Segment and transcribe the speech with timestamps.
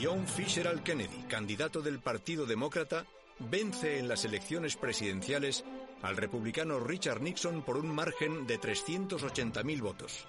[0.00, 3.04] John Fisher Kennedy, candidato del Partido Demócrata,
[3.38, 5.64] vence en las elecciones presidenciales
[6.02, 10.26] al republicano Richard Nixon por un margen de 380.000 votos.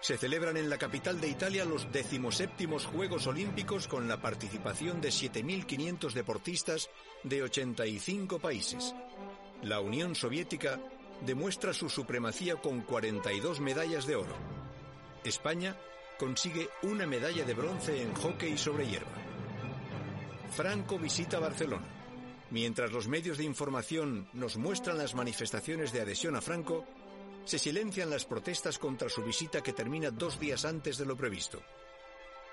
[0.00, 5.08] Se celebran en la capital de Italia los decimoséptimos Juegos Olímpicos con la participación de
[5.08, 6.90] 7.500 deportistas
[7.22, 8.94] de 85 países.
[9.62, 10.78] La Unión Soviética
[11.24, 14.36] demuestra su supremacía con 42 medallas de oro.
[15.24, 15.76] España
[16.24, 19.12] consigue una medalla de bronce en hockey sobre hierba.
[20.52, 21.86] Franco visita Barcelona.
[22.50, 26.86] Mientras los medios de información nos muestran las manifestaciones de adhesión a Franco,
[27.44, 31.60] se silencian las protestas contra su visita que termina dos días antes de lo previsto.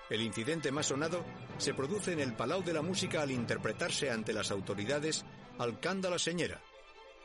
[0.10, 1.24] El incidente más sonado
[1.58, 5.24] se produce en el Palau de la Música al interpretarse ante las autoridades
[5.60, 6.60] Alcanda la Señera.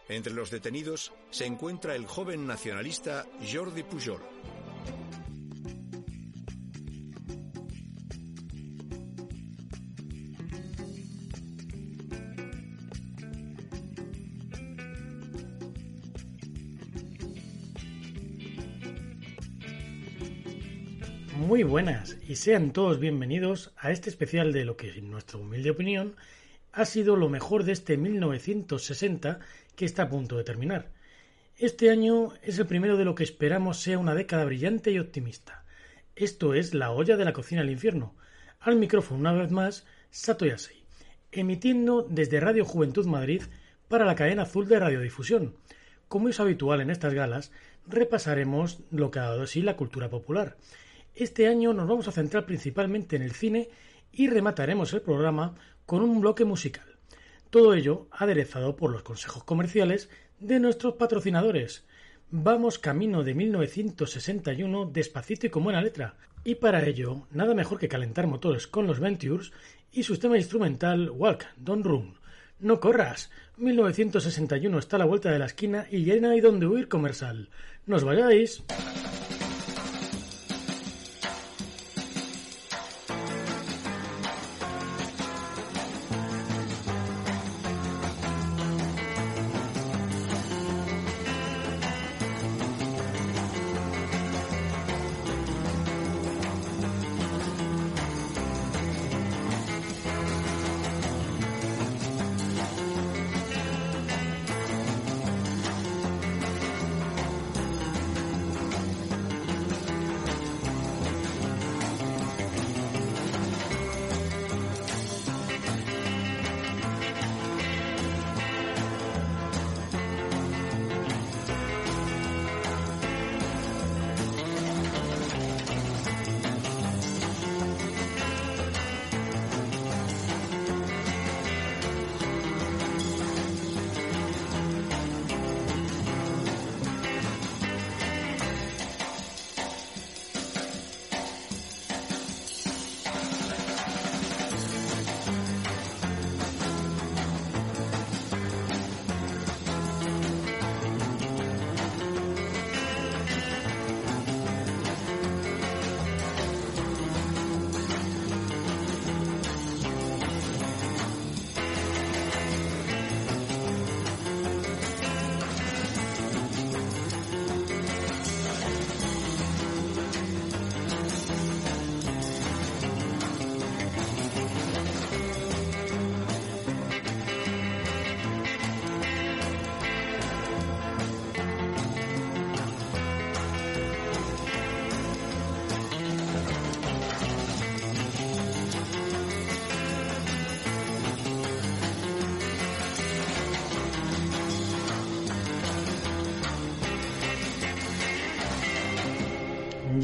[0.09, 4.23] Entre los detenidos se encuentra el joven nacionalista Jordi Pujol.
[21.57, 25.71] Muy buenas y sean todos bienvenidos a este especial de lo que, en nuestra humilde
[25.71, 26.15] opinión,
[26.71, 29.38] ha sido lo mejor de este 1960
[29.74, 30.90] que está a punto de terminar.
[31.57, 35.65] Este año es el primero de lo que esperamos sea una década brillante y optimista.
[36.15, 38.15] Esto es La olla de la cocina al infierno.
[38.60, 40.84] Al micrófono una vez más, Sato Yasei,
[41.32, 43.40] emitiendo desde Radio Juventud Madrid
[43.88, 45.57] para la cadena azul de radiodifusión.
[46.09, 47.51] Como es habitual en estas galas,
[47.87, 50.59] repasaremos lo que ha dado así la cultura popular
[51.16, 53.70] este año nos vamos a centrar principalmente en el cine
[54.12, 55.54] y remataremos el programa
[55.86, 56.84] con un bloque musical.
[57.50, 61.87] Todo ello aderezado por los consejos comerciales de nuestros patrocinadores.
[62.30, 66.16] Vamos camino de 1961 despacito y con buena letra.
[66.44, 69.53] Y para ello, nada mejor que calentar motores con los Ventures
[69.92, 72.19] y su tema instrumental Walk, Don't Run.
[72.59, 73.31] No corras.
[73.56, 77.49] 1961 está a la vuelta de la esquina y ya no hay donde huir comercial.
[77.87, 78.62] ¡Nos vayáis!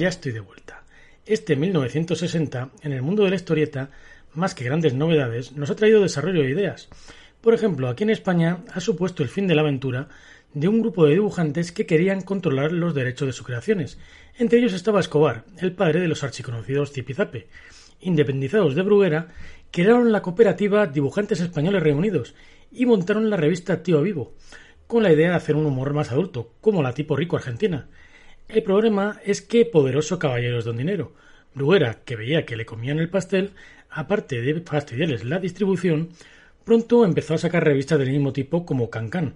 [0.03, 0.83] Ya estoy de vuelta.
[1.27, 3.91] Este 1960, en el mundo de la historieta,
[4.35, 6.89] más que grandes novedades, nos ha traído desarrollo de ideas.
[7.41, 10.09] Por ejemplo, aquí en España ha supuesto el fin de la aventura
[10.55, 14.01] de un grupo de dibujantes que querían controlar los derechos de sus creaciones.
[14.37, 17.47] Entre ellos estaba Escobar, el padre de los archiconocidos Zipizape.
[18.01, 19.29] Independizados de Bruguera,
[19.71, 22.35] crearon la cooperativa Dibujantes Españoles Reunidos
[22.73, 24.35] y montaron la revista Tío Vivo,
[24.89, 27.89] con la idea de hacer un humor más adulto, como la tipo rico argentina.
[28.49, 31.13] El problema es que poderoso caballeros don dinero,
[31.55, 33.53] Bruguera, que veía que le comían el pastel,
[33.91, 36.11] aparte de fastidiarles la distribución,
[36.65, 39.35] pronto empezó a sacar revistas del mismo tipo como Cancan.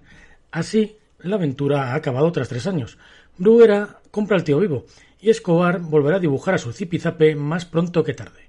[0.50, 2.98] Así, la aventura ha acabado tras tres años.
[3.38, 4.86] Bruguera compra al tío vivo
[5.20, 8.46] y Escobar volverá a dibujar a su zipizape más pronto que tarde.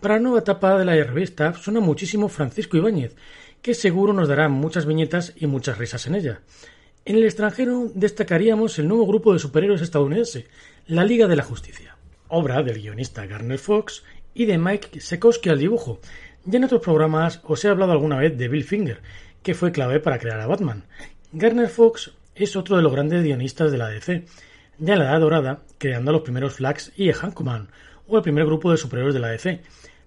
[0.00, 3.14] Para la nueva etapa de la revista suena muchísimo Francisco Ibáñez,
[3.60, 6.40] que seguro nos dará muchas viñetas y muchas risas en ella.
[7.10, 10.46] En el extranjero destacaríamos el nuevo grupo de superhéroes estadounidense,
[10.86, 11.96] la Liga de la Justicia,
[12.28, 15.98] obra del guionista Garner Fox y de Mike Sekowski al dibujo.
[16.44, 19.00] Ya en otros programas os he hablado alguna vez de Bill Finger,
[19.42, 20.84] que fue clave para crear a Batman.
[21.32, 24.26] Garner Fox es otro de los grandes guionistas de la DC,
[24.78, 27.70] ya en la Edad Dorada, creando los primeros Flags y Hankoman,
[28.06, 29.62] o el primer grupo de superhéroes de la DC,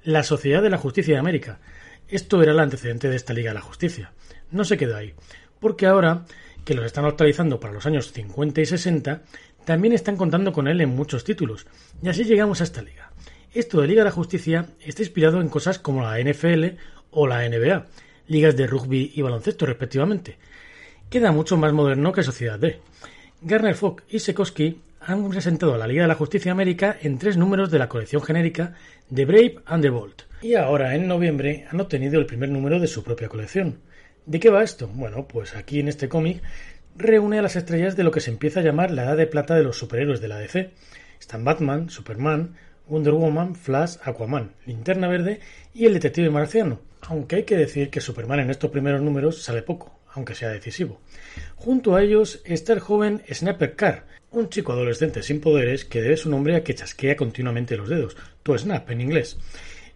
[0.05, 1.59] la Sociedad de la Justicia de América.
[2.07, 4.13] Esto era el antecedente de esta Liga de la Justicia.
[4.51, 5.13] No se quedó ahí,
[5.59, 6.23] porque ahora
[6.65, 9.21] que los están actualizando para los años 50 y 60,
[9.65, 11.65] también están contando con él en muchos títulos,
[12.01, 13.11] y así llegamos a esta liga.
[13.53, 16.77] Esto de Liga de la Justicia está inspirado en cosas como la NFL
[17.11, 17.85] o la NBA,
[18.27, 20.37] ligas de rugby y baloncesto respectivamente.
[21.09, 22.79] Queda mucho más moderno que Sociedad D.
[23.41, 27.37] Garner Fox y Sekowski han presentado a la Liga de la Justicia América en tres
[27.37, 28.73] números de la colección genérica
[29.09, 30.15] de Brave and the Bold.
[30.41, 33.79] Y ahora, en noviembre, han obtenido el primer número de su propia colección.
[34.25, 34.87] ¿De qué va esto?
[34.87, 36.41] Bueno, pues aquí en este cómic
[36.95, 39.53] reúne a las estrellas de lo que se empieza a llamar la edad de plata
[39.55, 40.71] de los superhéroes de la DC.
[41.19, 42.55] Están Batman, Superman,
[42.87, 45.41] Wonder Woman, Flash, Aquaman, Linterna Verde
[45.73, 46.79] y el detective marciano.
[47.01, 51.01] Aunque hay que decir que Superman en estos primeros números sale poco, aunque sea decisivo.
[51.55, 56.15] Junto a ellos está el joven Snapper Carr, un chico adolescente sin poderes que debe
[56.15, 59.37] su nombre a que chasquea continuamente los dedos, to snap en inglés.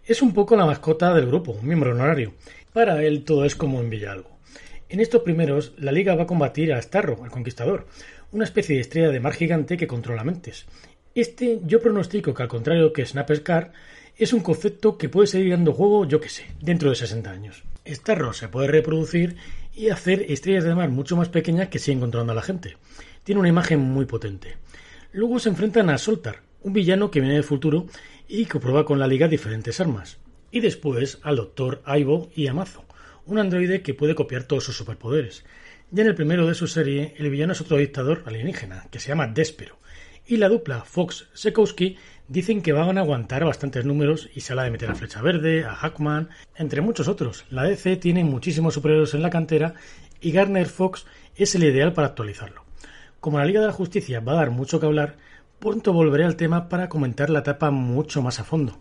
[0.08, 2.32] Es un poco la mascota del grupo, un miembro honorario.
[2.78, 4.38] Para él todo es como en Villalgo.
[4.88, 7.88] En estos primeros, la Liga va a combatir a Starro, el Conquistador,
[8.30, 10.64] una especie de estrella de mar gigante que controla mentes.
[11.12, 13.72] Este yo pronostico que al contrario que Snapper Carr,
[14.16, 17.64] es un concepto que puede seguir dando juego, yo que sé, dentro de 60 años.
[17.84, 19.34] Starro se puede reproducir
[19.74, 22.76] y hacer estrellas de mar mucho más pequeñas que siguen controlando a la gente.
[23.24, 24.54] Tiene una imagen muy potente.
[25.10, 27.86] Luego se enfrentan a Soltar, un villano que viene del futuro
[28.28, 30.18] y que prueba con la liga diferentes armas.
[30.50, 32.84] Y después al Doctor Aibo y Amazo,
[33.26, 35.44] un androide que puede copiar todos sus superpoderes.
[35.90, 39.08] Ya en el primero de su serie, el villano es otro dictador alienígena, que se
[39.08, 39.78] llama Despero.
[40.26, 41.96] Y la dupla Fox-Sekowski
[42.28, 45.64] dicen que van a aguantar bastantes números y se habla de meter a Flecha Verde,
[45.64, 47.46] a Hackman, entre muchos otros.
[47.50, 49.74] La DC tiene muchísimos superhéroes en la cantera
[50.20, 51.06] y Garner Fox
[51.36, 52.64] es el ideal para actualizarlo.
[53.20, 55.16] Como la Liga de la Justicia va a dar mucho que hablar,
[55.58, 58.80] pronto volveré al tema para comentar la etapa mucho más a fondo.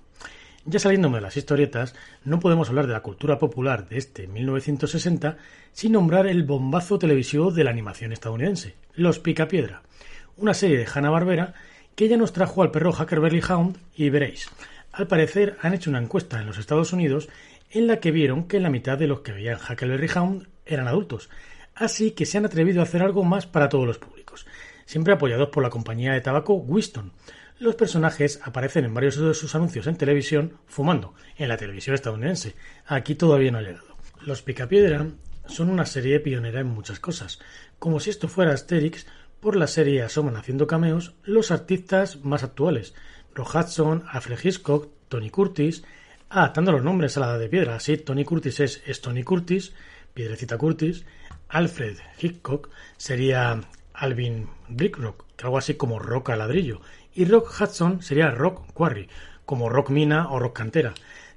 [0.69, 5.37] Ya saliéndome de las historietas, no podemos hablar de la cultura popular de este 1960
[5.71, 9.81] sin nombrar el bombazo televisivo de la animación estadounidense, Los Picapiedra,
[10.35, 11.53] una serie de Hanna-Barbera
[11.95, 14.49] que ya nos trajo al perro Huckleberry Hound y veréis.
[14.91, 17.29] Al parecer han hecho una encuesta en los Estados Unidos
[17.71, 21.29] en la que vieron que la mitad de los que veían Huckleberry Hound eran adultos,
[21.75, 24.45] así que se han atrevido a hacer algo más para todos los públicos,
[24.85, 27.13] siempre apoyados por la compañía de tabaco Winston.
[27.59, 32.54] Los personajes aparecen en varios de sus anuncios en televisión fumando, en la televisión estadounidense.
[32.86, 33.98] Aquí todavía no ha llegado.
[34.21, 35.07] Los Picapiedra
[35.48, 37.39] son una serie pionera en muchas cosas.
[37.80, 39.07] Como si esto fuera Asterix,
[39.39, 42.94] por la serie asoman haciendo cameos los artistas más actuales.
[43.33, 45.83] Rock Hudson, Alfred Hitchcock, Tony Curtis.
[46.30, 47.80] Ah, los nombres a la edad de piedra.
[47.80, 49.74] Sí, Tony Curtis es, Tony Curtis,
[50.13, 51.06] Piedrecita Curtis.
[51.50, 53.62] Alfred Hitchcock sería
[53.94, 56.81] Alvin Brickrock, que algo así como roca ladrillo.
[57.17, 59.09] Y Rock Hudson sería Rock Quarry,
[59.43, 60.93] como Rock Mina o Rock Cantera.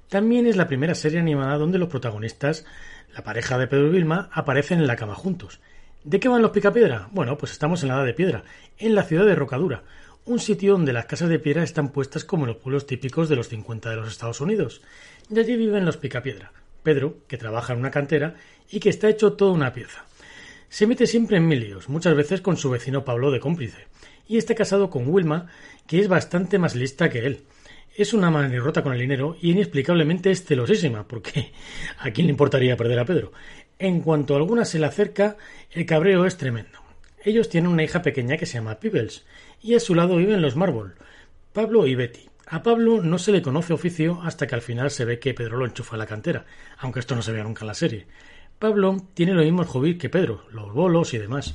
[0.09, 2.65] También es la primera serie animada donde los protagonistas,
[3.15, 5.59] la pareja de Pedro y Vilma, aparecen en la cama juntos.
[6.03, 7.09] ¿De qué van los picapiedra?
[7.13, 8.43] Bueno, pues estamos en la edad de piedra,
[8.77, 9.81] en la ciudad de Rocadura,
[10.23, 13.37] un sitio donde las casas de piedra están puestas como en los pueblos típicos de
[13.37, 14.83] los 50 de los Estados Unidos.
[15.31, 16.51] Y allí viven los picapiedra.
[16.83, 18.35] Pedro, que trabaja en una cantera
[18.69, 20.05] y que está hecho toda una pieza.
[20.69, 23.87] Se mete siempre en mil muchas veces con su vecino Pablo de cómplice,
[24.31, 25.47] y está casado con Wilma,
[25.85, 27.43] que es bastante más lista que él.
[27.97, 31.51] Es una manirrota con el dinero y inexplicablemente es celosísima, porque
[31.99, 33.33] ¿a quién le importaría perder a Pedro?
[33.77, 35.35] En cuanto a alguna se le acerca,
[35.69, 36.79] el cabreo es tremendo.
[37.25, 39.25] Ellos tienen una hija pequeña que se llama Peebles,
[39.61, 40.93] y a su lado viven los Marble,
[41.51, 42.29] Pablo y Betty.
[42.47, 45.57] A Pablo no se le conoce oficio hasta que al final se ve que Pedro
[45.57, 46.45] lo enchufa a la cantera,
[46.77, 48.07] aunque esto no se vea nunca en la serie.
[48.59, 51.53] Pablo tiene los mismos hobbies que Pedro, los bolos y demás.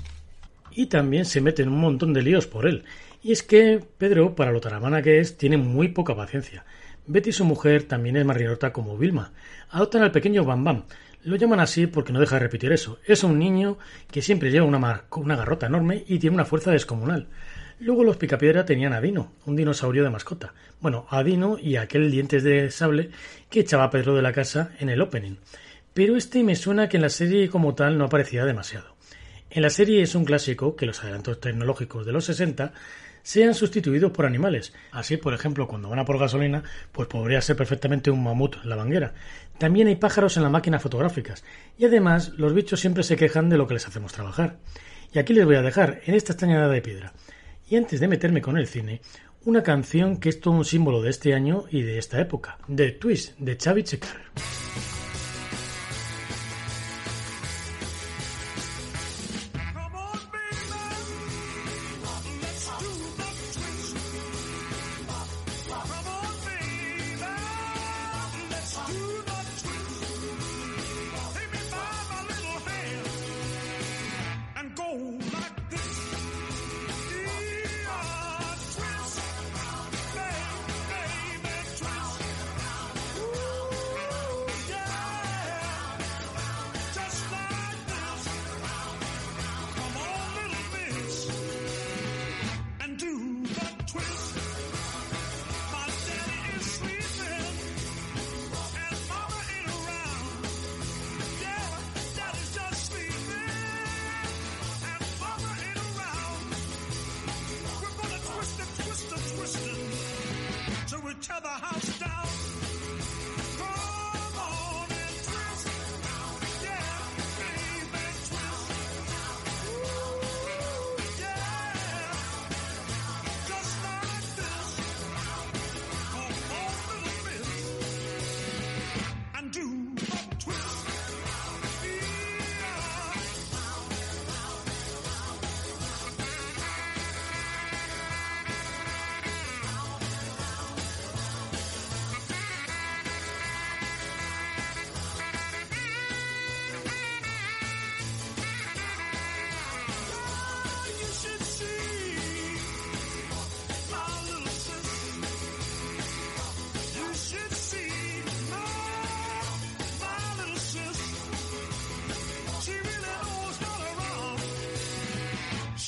[0.77, 2.85] Y también se mete en un montón de líos por él.
[3.23, 6.65] Y es que Pedro, para lo taramana que es, tiene muy poca paciencia.
[7.07, 9.33] Betty, su mujer, también es marinota como Vilma.
[9.71, 10.85] Adoptan al pequeño Bam Bam,
[11.27, 13.01] lo llaman así porque no deja de repetir eso.
[13.05, 13.79] Es un niño
[14.11, 17.27] que siempre lleva una, una garrota enorme y tiene una fuerza descomunal.
[17.81, 20.55] Luego los Picapiedra tenían a Dino, un dinosaurio de mascota.
[20.81, 23.11] Bueno, a Dino y aquel dientes de sable
[23.51, 25.37] que echaba Pedro de la casa en el opening.
[25.93, 28.96] Pero este me suena que en la serie como tal no aparecía demasiado.
[29.51, 32.73] En la serie es un clásico que los adelantos tecnológicos de los 60
[33.23, 34.73] sean sustituidos por animales.
[34.93, 36.63] Así, por ejemplo, cuando van a por gasolina,
[36.93, 39.15] pues podría ser perfectamente un mamut la banguera.
[39.59, 41.43] También hay pájaros en las máquinas fotográficas.
[41.77, 44.59] Y además, los bichos siempre se quejan de lo que les hacemos trabajar.
[45.13, 47.15] Y aquí les voy a dejar, en esta extrañada de piedra.
[47.69, 49.01] Y antes de meterme con el cine,
[49.45, 52.93] una canción que es todo un símbolo de este año y de esta época, The
[52.93, 54.96] Twist, de Xavi Checar.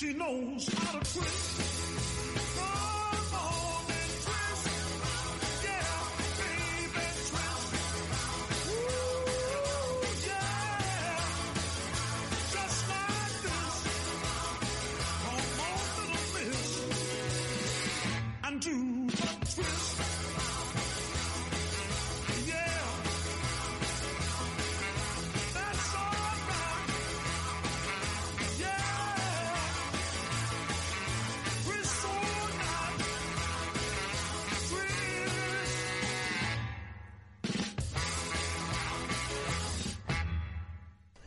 [0.08, 1.67] She knows how to quit.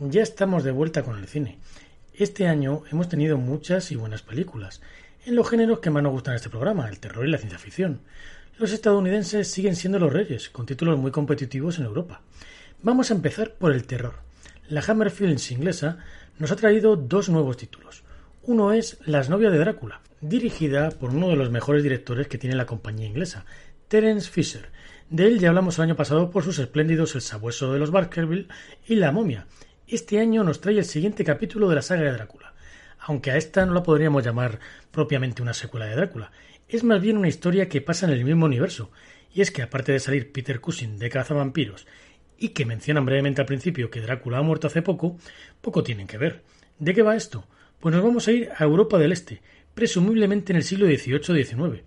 [0.10, 1.60] Ya estamos de vuelta con el cine.
[2.16, 4.82] Este año hemos tenido muchas y buenas películas,
[5.28, 7.60] en los géneros que más nos gustan en este programa, el terror y la ciencia
[7.60, 8.02] ficción.
[8.58, 12.22] Los estadounidenses siguen siendo los reyes, con títulos muy competitivos en Europa.
[12.82, 14.16] Vamos a empezar por el terror.
[14.70, 16.00] La Hammer Films inglesa
[16.40, 18.02] nos ha traído dos nuevos títulos.
[18.42, 22.56] Uno es Las novias de Drácula, dirigida por uno de los mejores directores que tiene
[22.56, 23.46] la compañía inglesa,
[23.88, 24.70] Terence Fisher.
[25.12, 28.48] De él ya hablamos el año pasado por sus espléndidos El sabueso de los Baskerville
[28.88, 29.46] y La momia,
[29.96, 32.54] este año nos trae el siguiente capítulo de la saga de Drácula,
[33.00, 36.32] aunque a esta no la podríamos llamar propiamente una secuela de Drácula,
[36.70, 38.90] es más bien una historia que pasa en el mismo universo,
[39.34, 41.88] y es que aparte de salir Peter Cushing de Cazavampiros
[42.38, 45.18] y que mencionan brevemente al principio que Drácula ha muerto hace poco,
[45.60, 46.42] poco tienen que ver.
[46.80, 47.46] ¿De qué va esto?
[47.82, 49.42] Pues nos vamos a ir a Europa del Este,
[49.74, 51.84] presumiblemente en el siglo XVIII-XIX,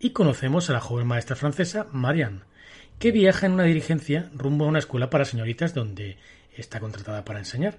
[0.00, 2.40] y conocemos a la joven maestra francesa Marianne,
[2.98, 6.16] que viaja en una dirigencia rumbo a una escuela para señoritas donde
[6.56, 7.78] está contratada para enseñar.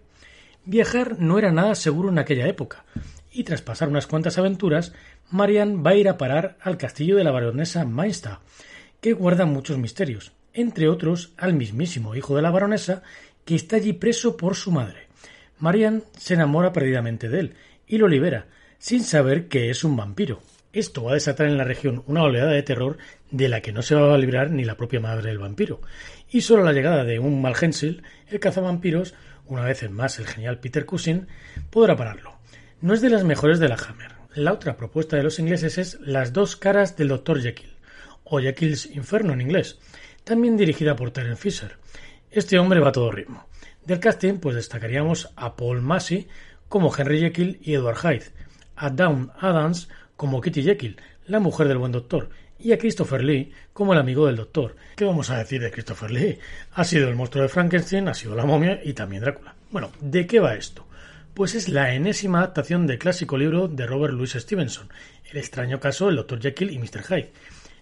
[0.66, 2.86] Viajar no era nada seguro en aquella época,
[3.32, 4.94] y tras pasar unas cuantas aventuras,
[5.30, 8.38] Marian va a ir a parar al castillo de la baronesa Mainstad,
[9.02, 13.04] que guarda muchos misterios, entre otros al mismísimo hijo de la baronesa,
[13.44, 15.08] que está allí preso por su madre.
[15.60, 17.56] Marian se enamora perdidamente de él
[17.88, 20.42] y lo libera, sin saber que es un vampiro.
[20.72, 22.98] Esto va a desatar en la región una oleada de terror
[23.32, 25.82] de la que no se va a librar ni la propia madre del vampiro,
[26.34, 29.14] y solo la llegada de un Malgensil, el cazavampiros,
[29.46, 31.28] una vez más el genial Peter Cushing,
[31.70, 32.40] podrá pararlo.
[32.82, 34.14] No es de las mejores de la Hammer.
[34.34, 37.40] La otra propuesta de los ingleses es Las dos caras del Dr.
[37.40, 37.78] Jekyll,
[38.24, 39.78] o Jekyll's Inferno en inglés,
[40.24, 41.78] también dirigida por Terence Fisher.
[42.32, 43.46] Este hombre va a todo ritmo.
[43.86, 46.28] Del casting, pues destacaríamos a Paul Massey
[46.68, 48.32] como Henry Jekyll y Edward Hyde,
[48.76, 50.98] a Dawn Adams como Kitty Jekyll,
[51.28, 54.76] la mujer del buen doctor, y a Christopher Lee como el amigo del doctor.
[54.96, 56.40] ¿Qué vamos a decir de Christopher Lee?
[56.74, 59.56] Ha sido el monstruo de Frankenstein, ha sido la momia y también Drácula.
[59.72, 60.86] Bueno, ¿de qué va esto?
[61.34, 64.90] Pues es la enésima adaptación del clásico libro de Robert Louis Stevenson,
[65.32, 66.40] El extraño caso del Dr.
[66.40, 67.04] Jekyll y Mr.
[67.04, 67.32] Hyde.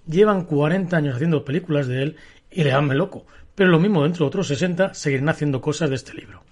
[0.07, 2.15] Llevan 40 años haciendo películas de él
[2.49, 3.25] y le me loco,
[3.55, 6.43] pero lo mismo dentro de otros 60 seguirán haciendo cosas de este libro.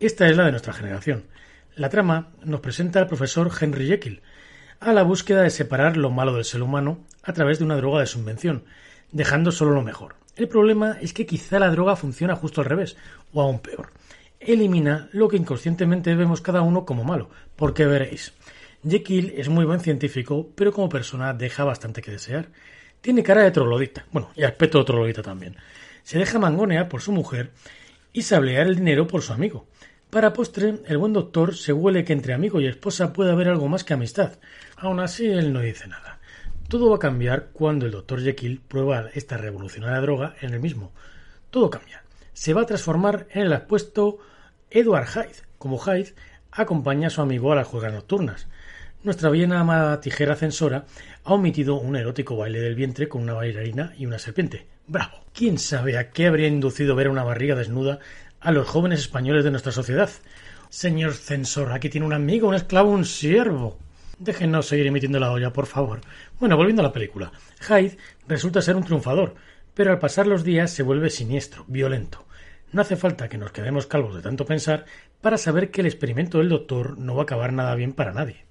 [0.00, 1.24] Esta es la de nuestra generación.
[1.76, 4.20] La trama nos presenta al profesor Henry Jekyll,
[4.84, 8.00] a la búsqueda de separar lo malo del ser humano a través de una droga
[8.00, 8.64] de su invención,
[9.12, 10.16] dejando solo lo mejor.
[10.34, 12.96] El problema es que quizá la droga funciona justo al revés,
[13.32, 13.92] o aún peor.
[14.40, 18.32] Elimina lo que inconscientemente vemos cada uno como malo, porque veréis.
[18.84, 22.48] Jekyll es muy buen científico, pero como persona deja bastante que desear.
[23.00, 25.56] Tiene cara de troglodita, bueno, y aspecto de troglodita también.
[26.02, 27.52] Se deja mangonear por su mujer
[28.12, 29.66] y sablear el dinero por su amigo.
[30.12, 33.68] Para postre, el buen doctor se huele que entre amigo y esposa puede haber algo
[33.68, 34.34] más que amistad.
[34.82, 36.18] Aún así, él no dice nada.
[36.68, 40.90] Todo va a cambiar cuando el doctor Jekyll prueba esta revolucionaria droga en el mismo.
[41.50, 42.02] Todo cambia.
[42.32, 44.18] Se va a transformar en el apuesto
[44.72, 45.36] Edward Hyde.
[45.56, 46.16] Como Hyde,
[46.50, 48.48] acompaña a su amigo a las juegas nocturnas.
[49.04, 50.84] Nuestra bien amada tijera censora
[51.22, 54.66] ha omitido un erótico baile del vientre con una bailarina y una serpiente.
[54.88, 55.20] ¡Bravo!
[55.32, 58.00] ¿Quién sabe a qué habría inducido ver una barriga desnuda
[58.40, 60.10] a los jóvenes españoles de nuestra sociedad?
[60.70, 63.78] Señor censor, aquí tiene un amigo, un esclavo, un siervo.
[64.18, 66.00] Déjenos seguir emitiendo la olla, por favor.
[66.38, 67.32] Bueno, volviendo a la película.
[67.60, 67.96] Hyde
[68.28, 69.34] resulta ser un triunfador,
[69.74, 72.24] pero al pasar los días se vuelve siniestro, violento.
[72.72, 74.86] No hace falta que nos quedemos calvos de tanto pensar
[75.20, 78.44] para saber que el experimento del doctor no va a acabar nada bien para nadie.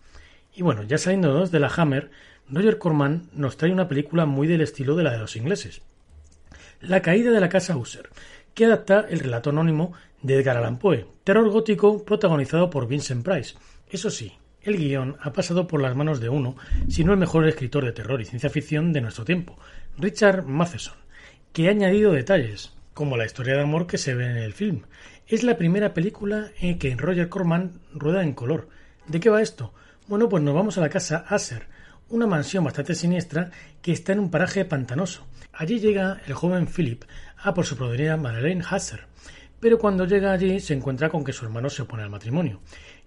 [0.53, 2.11] Y bueno, ya saliendo de la Hammer,
[2.49, 5.81] Roger Corman nos trae una película muy del estilo de la de los ingleses.
[6.81, 8.09] La caída de la casa User,
[8.53, 13.55] que adapta el relato anónimo de Edgar Allan Poe, terror gótico protagonizado por Vincent Price.
[13.89, 16.55] Eso sí, el guion ha pasado por las manos de uno,
[16.87, 19.57] si no el mejor escritor de terror y ciencia ficción de nuestro tiempo,
[19.97, 20.95] Richard Matheson,
[21.53, 24.83] que ha añadido detalles, como la historia de amor que se ve en el film.
[25.27, 28.69] Es la primera película en que Roger Corman rueda en color.
[29.07, 29.73] ¿De qué va esto?
[30.07, 31.67] Bueno, pues nos vamos a la casa Aser,
[32.09, 33.49] una mansión bastante siniestra
[33.81, 35.25] que está en un paraje pantanoso.
[35.53, 37.03] Allí llega el joven Philip
[37.37, 39.05] a por su proveedora Madeleine Hasser,
[39.59, 42.61] pero cuando llega allí se encuentra con que su hermano se opone al matrimonio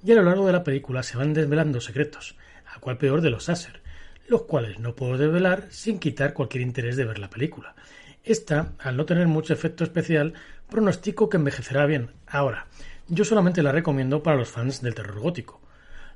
[0.05, 2.37] y a lo largo de la película se van desvelando secretos,
[2.75, 3.81] a cual peor de los Aser,
[4.29, 7.75] los cuales no puedo desvelar sin quitar cualquier interés de ver la película.
[8.23, 10.35] Esta, al no tener mucho efecto especial,
[10.69, 12.11] pronostico que envejecerá bien.
[12.27, 12.67] Ahora,
[13.09, 15.63] yo solamente la recomiendo para los fans del terror gótico.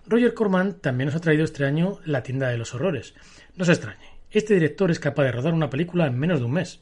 [0.06, 3.14] Roger Corman también nos ha traído este año La tienda de los horrores.
[3.56, 6.52] No se extrañe, este director es capaz de rodar una película en menos de un
[6.52, 6.80] mes.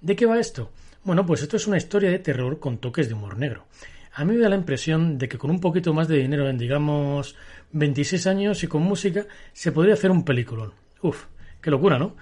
[0.00, 0.72] ¿De qué va esto?
[1.04, 3.66] Bueno, pues esto es una historia de terror con toques de humor negro
[4.12, 6.58] a mí me da la impresión de que con un poquito más de dinero, en
[6.58, 7.36] digamos
[7.72, 10.72] 26 años y con música, se podría hacer un peliculón.
[11.00, 11.26] Uf,
[11.60, 12.16] qué locura, ¿no?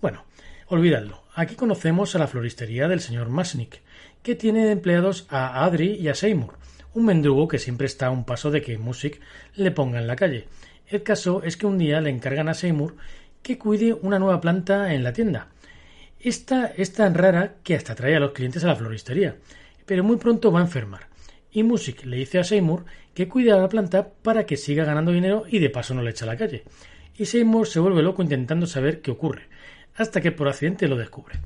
[0.00, 0.24] Bueno,
[0.68, 1.24] olvidadlo.
[1.34, 3.82] Aquí conocemos a la floristería del señor Masnick,
[4.22, 6.56] que tiene empleados a Adri y a Seymour,
[6.94, 9.20] un mendrugo que siempre está a un paso de que Music
[9.54, 10.48] le ponga en la calle.
[10.86, 12.96] El caso es que un día le encargan a Seymour
[13.42, 15.48] que cuide una nueva planta en la tienda.
[16.20, 19.36] Esta es tan rara que hasta trae a los clientes a la floristería,
[19.84, 21.13] pero muy pronto va a enfermar
[21.54, 25.12] y Music le dice a Seymour que cuide a la planta para que siga ganando
[25.12, 26.64] dinero y de paso no le echa a la calle.
[27.16, 29.44] Y Seymour se vuelve loco intentando saber qué ocurre,
[29.94, 31.38] hasta que por accidente lo descubre.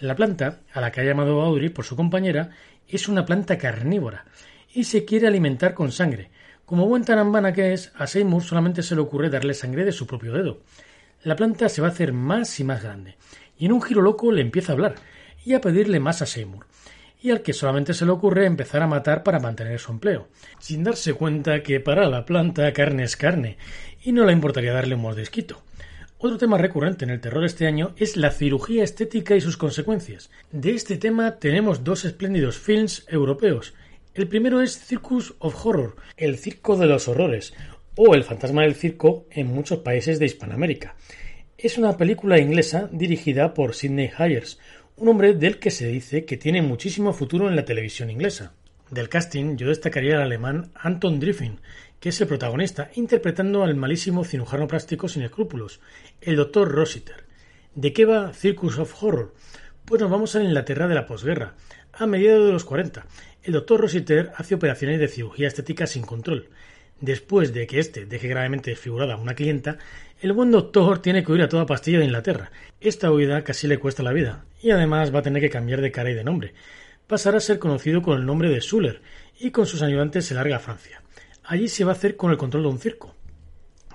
[0.00, 2.50] La planta, a la que ha llamado Audrey por su compañera,
[2.86, 4.26] es una planta carnívora
[4.74, 6.30] y se quiere alimentar con sangre.
[6.66, 10.06] Como buen tarambana que es, a Seymour solamente se le ocurre darle sangre de su
[10.06, 10.60] propio dedo.
[11.22, 13.16] La planta se va a hacer más y más grande,
[13.56, 14.96] y en un giro loco le empieza a hablar
[15.42, 16.66] y a pedirle más a Seymour
[17.24, 20.84] y al que solamente se le ocurre empezar a matar para mantener su empleo, sin
[20.84, 23.56] darse cuenta que para la planta carne es carne
[24.02, 25.62] y no le importaría darle un mordisquito.
[26.18, 30.30] Otro tema recurrente en el terror este año es la cirugía estética y sus consecuencias.
[30.52, 33.72] De este tema tenemos dos espléndidos films europeos.
[34.12, 37.54] El primero es Circus of Horror, el circo de los horrores,
[37.96, 40.94] o El fantasma del circo en muchos países de Hispanoamérica.
[41.56, 44.58] Es una película inglesa dirigida por Sidney Hayers,
[44.96, 48.54] un hombre del que se dice que tiene muchísimo futuro en la televisión inglesa.
[48.90, 51.58] Del casting yo destacaría al alemán Anton Driffin,
[51.98, 55.80] que es el protagonista, interpretando al malísimo cirujano plástico sin escrúpulos,
[56.20, 57.24] el doctor Rossiter.
[57.74, 59.34] ¿De qué va Circus of Horror?
[59.84, 61.54] Pues nos vamos a la Inglaterra de la posguerra,
[61.92, 63.04] a mediados de los 40.
[63.42, 66.50] El doctor Rossiter hace operaciones de cirugía estética sin control.
[67.00, 69.78] Después de que éste deje gravemente desfigurada a una clienta,
[70.24, 72.50] el buen doctor tiene que huir a toda pastilla de Inglaterra.
[72.80, 75.92] Esta huida casi le cuesta la vida, y además va a tener que cambiar de
[75.92, 76.54] cara y de nombre.
[77.06, 79.02] Pasará a ser conocido con el nombre de Suller,
[79.38, 81.02] y con sus ayudantes se larga a Francia.
[81.42, 83.14] Allí se va a hacer con el control de un circo,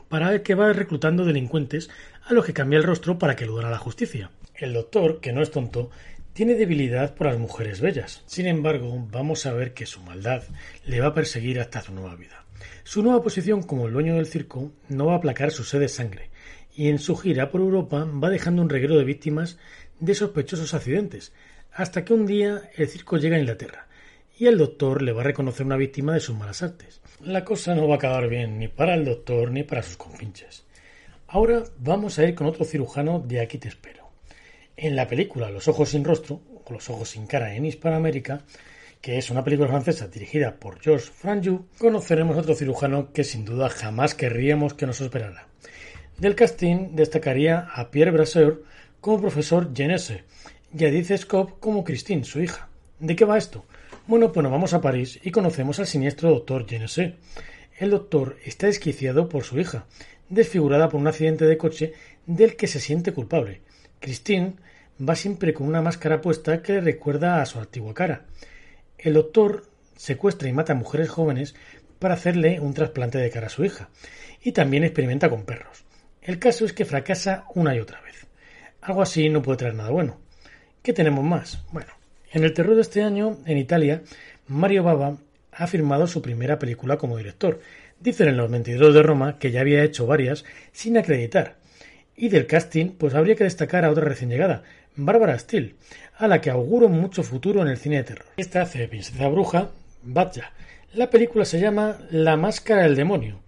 [0.08, 1.90] para el que va reclutando delincuentes
[2.24, 4.30] a los que cambia el rostro para que eluden a la justicia.
[4.54, 5.90] El doctor, que no es tonto,
[6.34, 8.22] tiene debilidad por las mujeres bellas.
[8.28, 10.44] Sin embargo, vamos a ver que su maldad
[10.86, 12.46] le va a perseguir hasta su nueva vida.
[12.84, 15.88] Su nueva posición como el dueño del circo no va a aplacar su sed de
[15.88, 16.30] sangre,
[16.76, 19.58] y en su gira por Europa va dejando un reguero de víctimas
[20.00, 21.34] de sospechosos accidentes,
[21.72, 23.88] hasta que un día el circo llega a Inglaterra,
[24.38, 27.02] y el doctor le va a reconocer una víctima de sus malas artes.
[27.22, 30.66] La cosa no va a acabar bien ni para el doctor ni para sus compinches.
[31.28, 34.10] Ahora vamos a ir con otro cirujano de Aquí te espero.
[34.78, 38.46] En la película Los ojos sin rostro, o Los ojos sin cara en Hispanoamérica,
[39.02, 43.70] que es una película francesa dirigida por Georges Franju, conoceremos otro cirujano que sin duda
[43.70, 45.48] jamás querríamos que nos esperara.
[46.18, 48.64] Del casting destacaría a Pierre Brasseur
[49.00, 50.26] como profesor Genese
[50.78, 52.68] y a Edith Scott como Christine, su hija.
[53.00, 53.66] ¿De qué va esto?
[54.06, 57.16] Bueno, pues nos vamos a París y conocemos al siniestro doctor Genese.
[57.78, 59.86] El doctor está desquiciado por su hija,
[60.28, 61.94] desfigurada por un accidente de coche
[62.26, 63.62] del que se siente culpable.
[64.02, 64.56] Christine
[65.02, 68.26] va siempre con una máscara puesta que le recuerda a su antigua cara.
[69.00, 71.56] El doctor secuestra y mata a mujeres jóvenes
[72.00, 73.90] para hacerle un trasplante de cara a su hija,
[74.44, 75.86] y también experimenta con perros.
[76.22, 78.28] El caso es que fracasa una y otra vez.
[78.82, 80.20] Algo así no puede traer nada bueno.
[80.84, 81.64] ¿Qué tenemos más?
[81.72, 81.92] Bueno,
[82.32, 84.02] en el terror de este año, en Italia,
[84.48, 85.18] Mario Bava
[85.54, 87.62] ha firmado su primera película como director.
[88.02, 91.56] Dicen en los 22 de Roma que ya había hecho varias sin acreditar.
[92.16, 94.64] Y del casting, pues habría que destacar a otra recién llegada,
[94.96, 95.76] Bárbara Steele,
[96.20, 98.26] a la que auguro mucho futuro en el cine de terror.
[98.38, 99.70] Esta hace Princesa Bruja,
[100.04, 100.54] Batja.
[100.94, 103.40] La película se llama La Máscara del Demonio.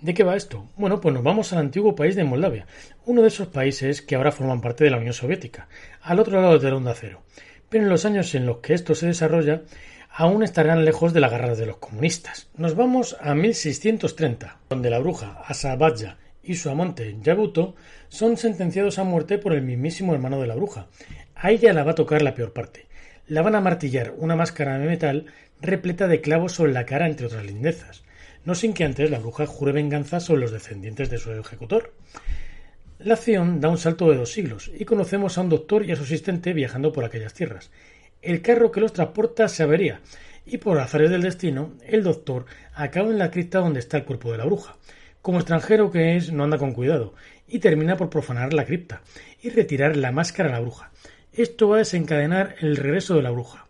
[0.00, 0.68] ¿De qué va esto?
[0.76, 2.66] Bueno, pues nos vamos al antiguo país de Moldavia,
[3.06, 5.68] uno de esos países que ahora forman parte de la Unión Soviética,
[6.02, 7.22] al otro lado de la onda cero
[7.68, 9.62] pero en los años en los que esto se desarrolla
[10.10, 12.48] aún estarán lejos de la garra de los comunistas.
[12.56, 17.74] Nos vamos a 1630, donde la bruja Asabadja y su amante Yabuto
[18.08, 20.86] son sentenciados a muerte por el mismísimo hermano de la bruja.
[21.38, 22.86] A ella la va a tocar la peor parte.
[23.26, 25.26] La van a martillar una máscara de metal
[25.60, 28.04] repleta de clavos sobre la cara, entre otras lindezas.
[28.46, 31.92] No sin que antes la bruja jure venganza sobre los descendientes de su ejecutor.
[32.98, 35.96] La acción da un salto de dos siglos y conocemos a un doctor y a
[35.96, 37.70] su asistente viajando por aquellas tierras.
[38.22, 40.00] El carro que los transporta se avería
[40.46, 44.32] y por azares del destino el doctor acaba en la cripta donde está el cuerpo
[44.32, 44.78] de la bruja.
[45.20, 47.12] Como extranjero que es, no anda con cuidado
[47.46, 49.02] y termina por profanar la cripta
[49.42, 50.92] y retirar la máscara a la bruja.
[51.36, 53.66] Esto va a desencadenar el regreso de la bruja.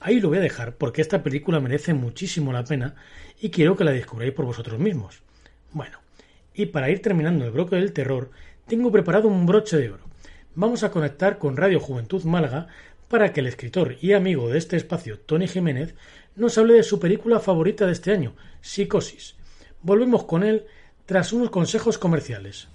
[0.00, 2.94] Ahí lo voy a dejar porque esta película merece muchísimo la pena
[3.38, 5.22] y quiero que la descubráis por vosotros mismos.
[5.72, 5.98] Bueno,
[6.54, 8.30] y para ir terminando el bloque del terror,
[8.66, 10.04] tengo preparado un broche de oro.
[10.54, 12.68] Vamos a conectar con Radio Juventud Málaga
[13.08, 15.94] para que el escritor y amigo de este espacio, Tony Jiménez,
[16.34, 19.34] nos hable de su película favorita de este año, Psicosis.
[19.82, 20.64] Volvemos con él
[21.04, 22.68] tras unos consejos comerciales.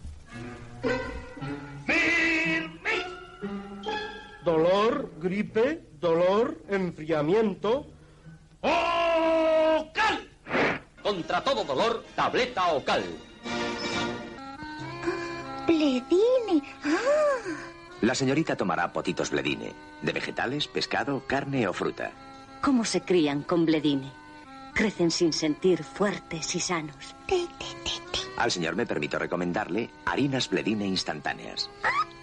[4.47, 7.85] Dolor, gripe, dolor, enfriamiento.
[8.61, 10.29] ¡Ocal!
[11.03, 13.03] Contra todo dolor, tableta Ocal.
[15.67, 16.63] Bledine.
[16.81, 16.95] Ah.
[17.99, 22.11] La señorita tomará potitos bledine, de vegetales, pescado, carne o fruta.
[22.61, 24.13] ¿Cómo se crían con bledine?
[24.73, 27.17] Crecen sin sentir, fuertes y sanos.
[28.37, 31.69] Al señor me permito recomendarle harinas bledine instantáneas.
[31.83, 32.16] Mm,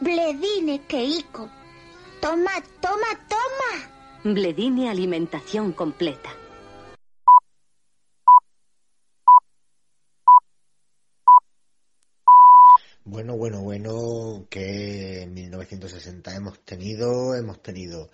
[0.00, 1.48] bledine, Keiko.
[2.20, 4.34] Toma, toma, toma.
[4.34, 6.30] Bledine alimentación completa.
[13.04, 18.10] Bueno, bueno, bueno, que en 1960 hemos tenido, hemos tenido.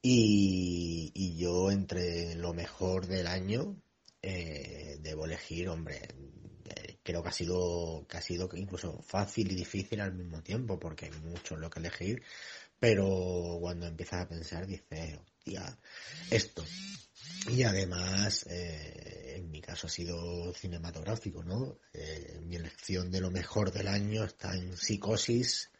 [0.00, 3.76] Y, y yo entre lo mejor del año
[4.22, 6.08] eh, debo elegir, hombre,
[7.02, 11.06] creo que ha sido que ha sido incluso fácil y difícil al mismo tiempo porque
[11.06, 12.22] hay mucho lo que elegir,
[12.78, 15.78] pero cuando empiezas a pensar dices, hostia,
[16.30, 16.64] esto.
[17.48, 21.78] Y además, eh, en mi caso ha sido cinematográfico, ¿no?
[21.92, 25.70] Eh, mi elección de lo mejor del año está en Psicosis,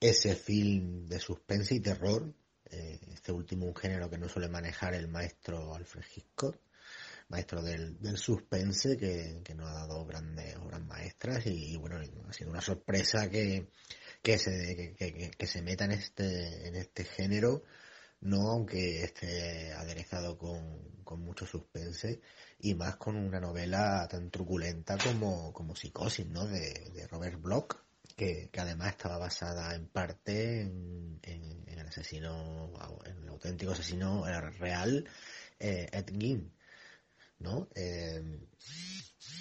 [0.00, 2.32] ese film de suspense y terror,
[2.70, 6.56] eh, este último un género que no suele manejar el maestro Alfred Hitchcock,
[7.28, 12.32] maestro del, del suspense, que, que, nos ha dado grandes obras maestras y, bueno, ha
[12.32, 13.68] sido una sorpresa que,
[14.22, 17.62] que, se, que, que se meta en este, en este género
[18.20, 22.20] no aunque esté aderezado con, con, mucho suspense
[22.58, 26.46] y más con una novela tan truculenta como, como Psicosis, ¿no?
[26.46, 27.76] De, de Robert Bloch,
[28.16, 31.20] que, que, además estaba basada en parte en,
[31.66, 32.72] el asesino,
[33.04, 34.24] en el auténtico asesino
[34.58, 35.08] real,
[35.58, 36.52] eh, Ed Gein,
[37.38, 37.68] ¿no?
[37.74, 38.40] Eh,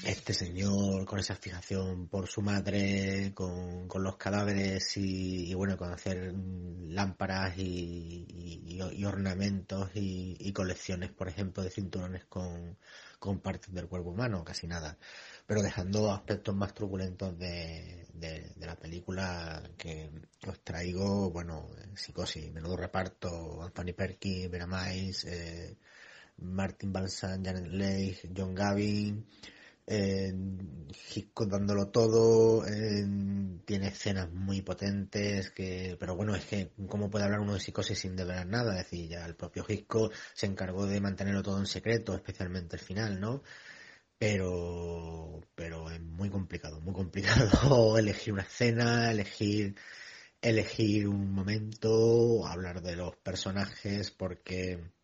[0.05, 6.33] este señor con esa fijación por su madre, con, los cadáveres y, bueno, con hacer
[6.33, 12.77] lámparas y, ornamentos y, colecciones, por ejemplo, de cinturones con,
[13.19, 14.97] con partes del cuerpo humano, casi nada.
[15.47, 20.11] Pero dejando aspectos más truculentos de, de, la película que
[20.47, 25.77] os traigo, bueno, Psicosis, menudo reparto, Anthony Perkins, Vera eh,
[26.37, 29.25] Martin Balsam, Janet Leigh, John Gavin,
[29.87, 30.33] eh,
[31.47, 32.63] dándolo todo,
[33.65, 37.99] tiene escenas muy potentes, que, pero bueno, es que, ¿cómo puede hablar uno de psicosis
[37.99, 38.79] sin develar nada?
[38.79, 42.81] Es decir, ya el propio Hitchcock se encargó de mantenerlo todo en secreto, especialmente el
[42.81, 43.43] final, ¿no?
[44.17, 49.75] Pero, pero es muy complicado, muy complicado elegir una escena, elegir,
[50.41, 54.94] elegir un momento, hablar de los personajes, porque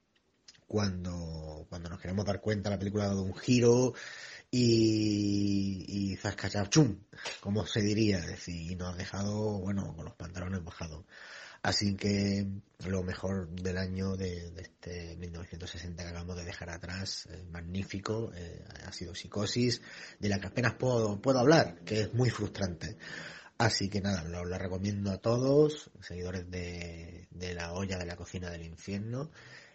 [0.71, 3.93] cuando, cuando nos queremos dar cuenta la película ha dado un giro,
[4.49, 6.19] y, y
[6.69, 6.97] chum,
[7.41, 11.03] como se diría, decir, y nos ha dejado, bueno, con los pantalones bajados.
[11.61, 12.47] Así que
[12.85, 18.93] lo mejor del año de, este 1960 que acabamos de dejar atrás, magnífico, eh, ha
[18.93, 19.81] sido Psicosis,
[20.19, 22.95] de la que apenas puedo, puedo hablar, que es muy frustrante.
[23.57, 28.15] Así que nada, lo, lo recomiendo a todos, seguidores de, de la olla de la
[28.15, 29.31] cocina del infierno.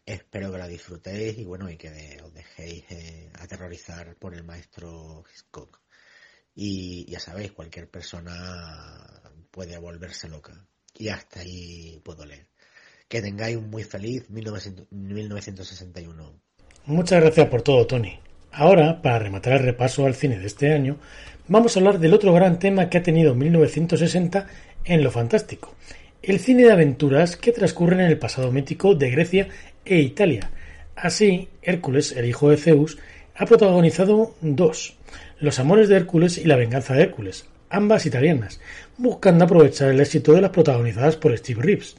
[0.07, 1.89] Espero que la disfrutéis y bueno, y que
[2.23, 5.81] os dejéis eh, aterrorizar por el maestro Hitchcock.
[6.55, 10.65] Y ya sabéis, cualquier persona puede volverse loca.
[10.95, 12.47] Y hasta ahí puedo leer.
[13.09, 16.41] Que tengáis un muy feliz 1961.
[16.85, 18.21] Muchas gracias por todo, Tony.
[18.53, 21.01] Ahora, para rematar el repaso al cine de este año,
[21.49, 24.47] vamos a hablar del otro gran tema que ha tenido 1960
[24.85, 25.75] en lo fantástico,
[26.23, 29.49] el cine de aventuras que transcurre en el pasado mítico de Grecia
[29.87, 30.51] e Italia.
[30.95, 32.99] Así, Hércules, el hijo de Zeus,
[33.35, 34.97] ha protagonizado dos,
[35.39, 38.61] Los amores de Hércules y La venganza de Hércules, ambas italianas,
[38.97, 41.97] buscando aprovechar el éxito de las protagonizadas por Steve Reeves.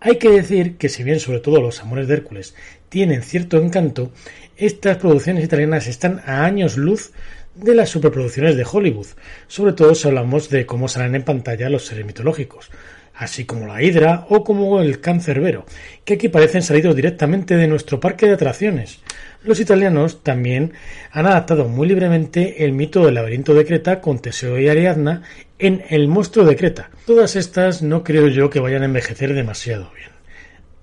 [0.00, 2.54] Hay que decir que si bien sobre todo Los amores de Hércules
[2.88, 4.12] tienen cierto encanto,
[4.56, 7.12] estas producciones italianas están a años luz
[7.54, 9.06] de las superproducciones de Hollywood,
[9.46, 12.70] sobre todo si hablamos de cómo salen en pantalla los seres mitológicos,
[13.16, 15.64] así como la hidra o como el cancerbero,
[16.04, 19.00] que aquí parecen salidos directamente de nuestro parque de atracciones.
[19.42, 20.72] Los italianos también
[21.12, 25.22] han adaptado muy libremente el mito del laberinto de Creta con Teseo y Ariadna
[25.58, 26.90] en El monstruo de Creta.
[27.06, 30.10] Todas estas no creo yo que vayan a envejecer demasiado bien.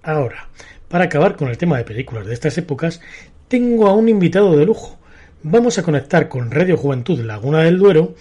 [0.01, 0.49] Ahora,
[0.87, 3.01] para acabar con el tema de películas de estas épocas,
[3.47, 4.97] tengo a un invitado de lujo.
[5.43, 8.15] Vamos a conectar con Radio Juventud Laguna del Duero,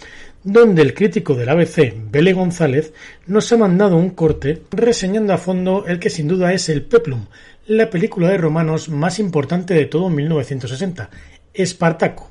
[0.44, 2.92] donde el crítico del ABC, Bele González,
[3.26, 7.26] nos ha mandado un corte reseñando a fondo el que sin duda es el Peplum,
[7.66, 11.10] la película de romanos más importante de todo 1960,
[11.54, 12.28] Espartaco.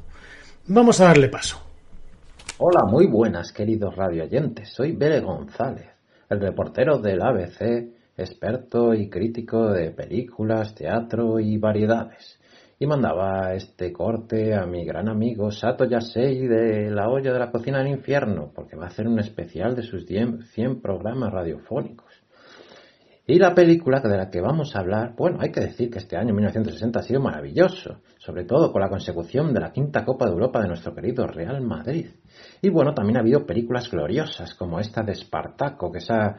[0.67, 1.61] Vamos a darle paso.
[2.57, 5.87] Hola, muy buenas queridos radioyentes, soy Bele González,
[6.29, 12.40] el reportero del ABC, experto y crítico de películas, teatro y variedades
[12.81, 17.51] y mandaba este corte a mi gran amigo Sato Yasei de La olla de la
[17.51, 22.11] cocina del infierno, porque va a hacer un especial de sus 100 programas radiofónicos.
[23.27, 26.17] Y la película de la que vamos a hablar, bueno, hay que decir que este
[26.17, 30.31] año 1960 ha sido maravilloso, sobre todo con la consecución de la quinta Copa de
[30.31, 32.07] Europa de nuestro querido Real Madrid.
[32.63, 36.35] Y bueno, también ha habido películas gloriosas como esta de Espartaco, que se ha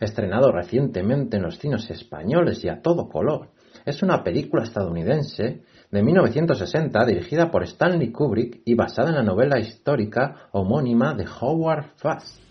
[0.00, 3.50] estrenado recientemente en los cines españoles y a todo color.
[3.84, 5.62] Es una película estadounidense
[5.94, 11.92] de 1960 dirigida por Stanley Kubrick y basada en la novela histórica homónima de Howard
[11.98, 12.42] Fast.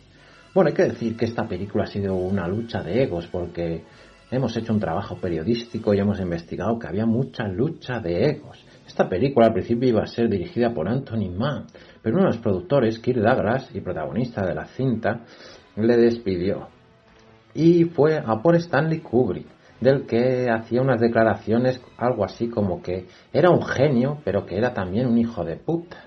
[0.56, 3.84] Bueno, hay que decir que esta película ha sido una lucha de egos porque
[4.32, 8.66] hemos hecho un trabajo periodístico y hemos investigado que había mucha lucha de egos.
[8.88, 11.66] Esta película al principio iba a ser dirigida por Anthony Mann,
[12.02, 15.20] pero uno de los productores, Kirk Douglas y protagonista de la cinta,
[15.76, 16.70] le despidió.
[17.54, 19.48] Y fue a por Stanley Kubrick,
[19.84, 24.74] del que hacía unas declaraciones algo así como que era un genio, pero que era
[24.74, 25.98] también un hijo de puta.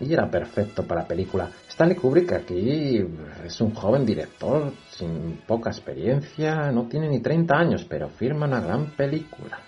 [0.00, 1.48] Y era perfecto para la película.
[1.68, 3.04] Stanley Kubrick aquí
[3.44, 8.60] es un joven director sin poca experiencia, no tiene ni 30 años, pero firma una
[8.60, 9.58] gran película.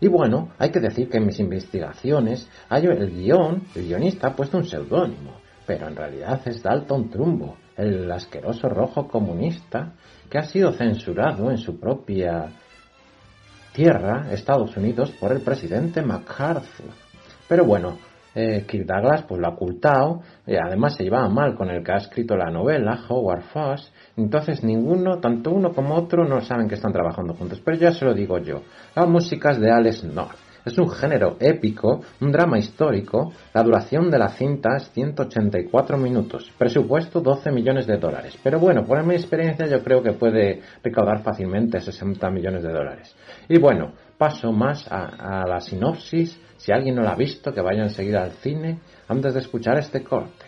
[0.00, 4.36] Y bueno, hay que decir que en mis investigaciones hay el guion, el guionista ha
[4.36, 9.92] puesto un seudónimo, pero en realidad es Dalton Trumbo, el asqueroso rojo comunista
[10.28, 12.50] que ha sido censurado en su propia
[13.72, 16.90] tierra, Estados Unidos, por el presidente MacArthur.
[17.48, 17.96] Pero bueno,
[18.34, 21.92] eh, Kirk Douglas pues lo ha ocultado, y además se llevaba mal con el que
[21.92, 26.74] ha escrito la novela, Howard Foss, entonces ninguno, tanto uno como otro, no saben que
[26.74, 27.60] están trabajando juntos.
[27.64, 28.62] Pero ya se lo digo yo,
[28.94, 30.47] la música es de Alex North.
[30.64, 33.32] Es un género épico, un drama histórico.
[33.54, 36.52] La duración de la cinta es 184 minutos.
[36.58, 38.38] Presupuesto 12 millones de dólares.
[38.42, 43.16] Pero bueno, por mi experiencia yo creo que puede recaudar fácilmente 60 millones de dólares.
[43.48, 46.40] Y bueno, paso más a, la sinopsis.
[46.56, 50.02] Si alguien no la ha visto, que vaya enseguida al cine antes de escuchar este
[50.02, 50.46] corte.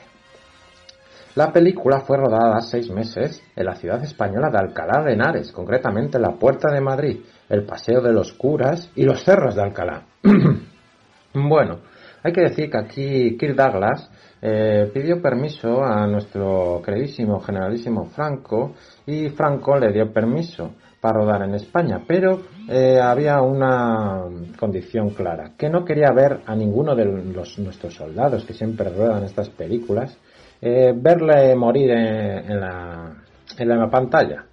[1.36, 6.16] La película fue rodada seis meses en la ciudad española de Alcalá de Henares, concretamente
[6.16, 10.06] en la Puerta de Madrid, el Paseo de los Curas y los Cerros de Alcalá.
[11.34, 11.80] bueno,
[12.22, 14.10] hay que decir que aquí Kirk Douglas
[14.40, 18.74] eh, pidió permiso a nuestro queridísimo generalísimo Franco
[19.06, 24.22] y Franco le dio permiso para rodar en España, pero eh, había una
[24.58, 29.24] condición clara, que no quería ver a ninguno de los, nuestros soldados que siempre ruedan
[29.24, 30.16] estas películas,
[30.60, 33.14] eh, verle morir en, la,
[33.56, 34.44] en la pantalla.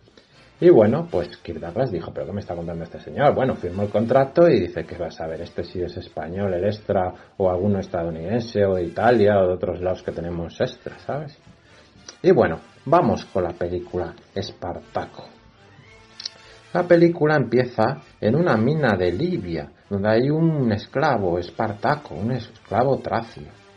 [0.60, 3.36] Y bueno, pues Kirk Douglas dijo, pero ¿qué me está contando este señor?
[3.36, 6.65] Bueno, firmó el contrato y dice que va a saber este si es español, el
[6.65, 11.38] extra, o alguno estadounidense, o de Italia, o de otros lados que tenemos extra, ¿sabes?
[12.24, 15.26] Y bueno, vamos con la película Espartaco.
[16.74, 22.98] La película empieza en una mina de Libia, donde hay un esclavo, Espartaco, un esclavo
[22.98, 23.67] tracio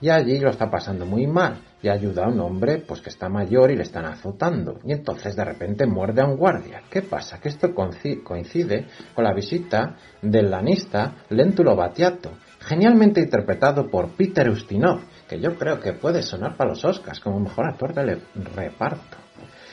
[0.00, 3.28] y allí lo está pasando muy mal y ayuda a un hombre pues que está
[3.28, 6.82] mayor y le están azotando y entonces de repente muerde a un guardia.
[6.90, 7.40] ¿Qué pasa?
[7.40, 15.00] Que esto coincide con la visita del lanista Lentulo Batiato, genialmente interpretado por Peter Ustinov,
[15.28, 18.22] que yo creo que puede sonar para los Oscars como mejor actor del
[18.54, 19.16] reparto.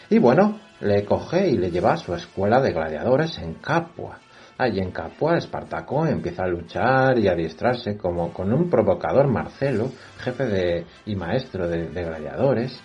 [0.09, 4.19] Y bueno, le coge y le lleva a su escuela de gladiadores en Capua
[4.57, 9.91] Allí en Capua, Espartaco empieza a luchar y a adiestrarse como con un provocador Marcelo,
[10.19, 12.79] jefe de, y maestro de, gladiadores.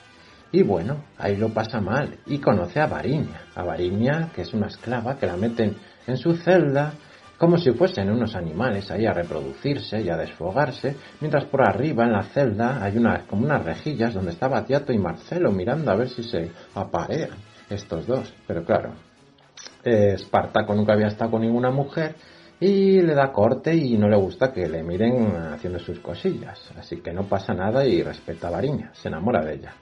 [0.50, 4.66] Y bueno, ahí lo pasa mal y conoce a Variña, a Variña, que es una
[4.66, 5.76] esclava que la meten
[6.08, 6.92] en su celda
[7.38, 12.12] como si fuesen unos animales ahí a reproducirse y a desfogarse, mientras por arriba en
[12.12, 16.10] la celda hay una, como unas rejillas donde está Batiato y Marcelo mirando a ver
[16.10, 17.38] si se aparean
[17.70, 18.34] estos dos.
[18.46, 18.92] Pero claro,
[19.82, 22.16] Espartaco nunca había estado con ninguna mujer
[22.60, 26.60] y le da corte y no le gusta que le miren haciendo sus cosillas.
[26.78, 29.74] Así que no pasa nada y respeta a Variña, se enamora de ella.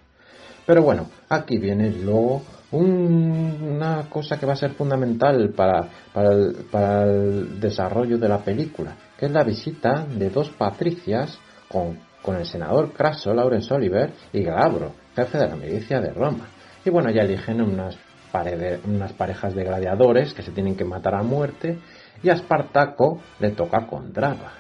[0.65, 7.59] Pero bueno, aquí viene luego una cosa que va a ser fundamental para, para, el,
[7.59, 11.39] desarrollo de la película, que es la visita de dos patricias
[11.69, 16.47] con, con el senador Craso, Laurence Oliver, y Glabro, jefe de la milicia de Roma.
[16.85, 17.97] Y bueno, ya eligen unas
[18.85, 21.79] unas parejas de gladiadores que se tienen que matar a muerte
[22.23, 24.53] y a Espartaco le toca con Drava,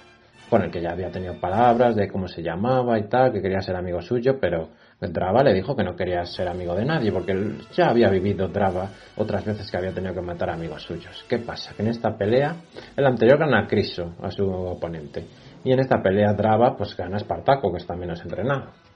[0.48, 3.60] con el que ya había tenido palabras de cómo se llamaba y tal, que quería
[3.60, 4.68] ser amigo suyo, pero
[5.00, 7.34] Drava le dijo que no quería ser amigo de nadie porque
[7.72, 11.24] ya había vivido Drava otras veces que había tenido que matar a amigos suyos.
[11.28, 11.72] ¿Qué pasa?
[11.76, 12.56] Que en esta pelea,
[12.96, 15.24] el anterior gana a Criso, a su oponente,
[15.64, 18.87] y en esta pelea Drava pues gana a Espartaco, que está menos entrenado.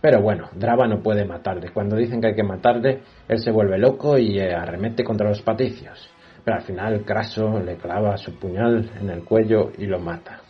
[0.00, 1.70] Pero bueno, Drava no puede matarle.
[1.72, 5.42] Cuando dicen que hay que matarle, él se vuelve loco y eh, arremete contra los
[5.42, 6.10] patricios.
[6.42, 10.40] Pero al final Craso le clava su puñal en el cuello y lo mata.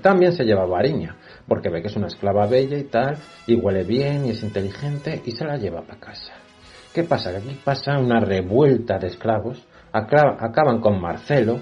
[0.00, 3.56] También se lleva a Variña, porque ve que es una esclava bella y tal, y
[3.56, 6.32] huele bien y es inteligente, y se la lleva para casa.
[6.94, 7.32] ¿Qué pasa?
[7.32, 11.60] Que aquí pasa una revuelta de esclavos, acaban con Marcelo,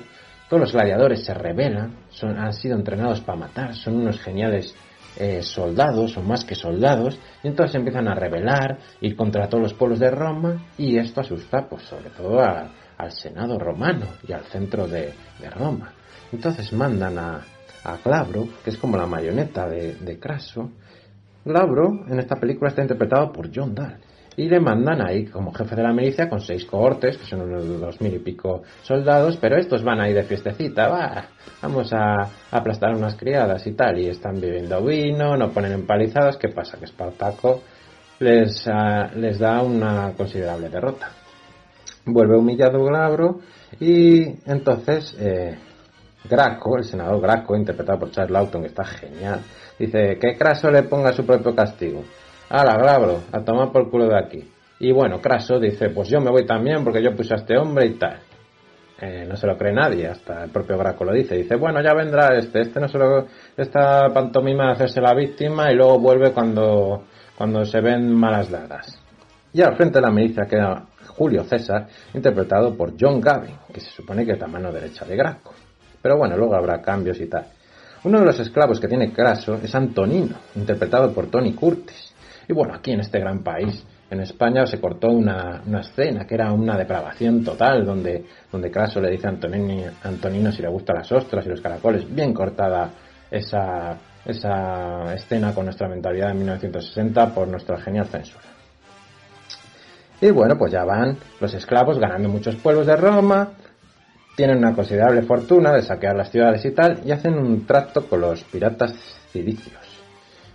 [0.49, 4.75] todos los gladiadores se rebelan, han sido entrenados para matar, son unos geniales
[5.19, 9.75] eh, soldados o más que soldados y entonces empiezan a rebelar ir contra todos los
[9.75, 14.87] pueblos de Roma y esto asusta pues sobre todo al Senado romano y al centro
[14.87, 15.13] de,
[15.57, 15.93] Roma.
[16.33, 17.43] Entonces mandan a,
[17.85, 20.71] a Glabro, que es como la marioneta de, de Craso.
[21.45, 23.99] Glabro en esta película está interpretado por John Dahl
[24.39, 27.81] y le mandan ahí como jefe de la milicia con seis cohortes, que son unos
[27.81, 31.25] dos mil y pico soldados, pero estos van ahí de fiestecita, va,
[31.61, 32.15] vamos a,
[32.53, 36.79] aplastar unas criadas y tal, y están bebiendo vino, no ponen empalizadas, ¿qué pasa?
[36.79, 37.63] Que Espartaco
[38.21, 41.11] les, ah, les da una considerable derrota.
[42.07, 43.41] Vuelve humillado Glabro
[43.81, 45.59] y entonces eh,
[46.31, 49.41] Graco, el senador Graco, interpretado por Charles Lawton, que está genial,
[49.77, 52.05] dice que Craso le ponga su propio castigo.
[52.51, 53.25] ¡Hala, Glabro!
[53.33, 54.51] A tomar por culo de aquí.
[54.81, 57.87] Y bueno, Craso dice, pues yo me voy también porque yo puse a este hombre
[57.87, 58.21] y tal.
[59.01, 61.37] Eh, no se lo cree nadie, hasta el propio Graco lo dice.
[61.37, 63.27] Dice, bueno, ya vendrá este, este no se lo...
[63.57, 67.05] Esta pantomima de hacerse la víctima y luego vuelve cuando,
[67.37, 68.99] cuando se ven malas dadas.
[69.53, 73.91] Y al frente de la milicia queda Julio César, interpretado por John Gavin, que se
[73.91, 75.55] supone que es la mano derecha de Graco.
[76.01, 77.47] Pero bueno, luego habrá cambios y tal.
[78.05, 82.08] Uno de los esclavos que tiene Craso es Antonino, interpretado por Tony Curtis.
[82.49, 86.35] Y bueno, aquí en este gran país en España se cortó una, una, escena que
[86.35, 91.13] era una depravación total, donde, donde Craso le dice a Antonino si le gustan las
[91.13, 92.91] ostras y los caracoles, bien cortada
[93.31, 98.45] esa, esa escena con nuestra mentalidad de 1960 por nuestra genial censura.
[100.21, 103.51] Y bueno, pues ya van los esclavos ganando muchos pueblos de Roma,
[104.35, 108.23] tienen una considerable fortuna de saquear las ciudades y tal, y hacen un trato con
[108.23, 108.95] los piratas
[109.33, 109.88] cilicios.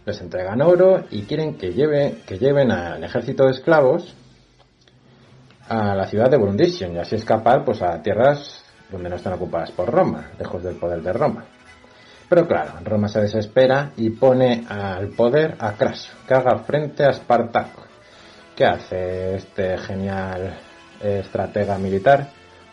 [0.06, 4.14] Les entregan oro y quieren que, lleve, que lleven al ejército de esclavos
[5.70, 9.72] a la ciudad de Brundisium y así escapar pues, a tierras donde no están ocupadas
[9.72, 11.46] por Roma, lejos del poder de Roma.
[12.30, 17.12] Pero claro, Roma se desespera y pone al poder a Craso, que haga frente a
[17.12, 17.84] Espartaco.
[18.56, 20.58] ¿Qué hace este genial
[21.02, 22.30] estratega militar?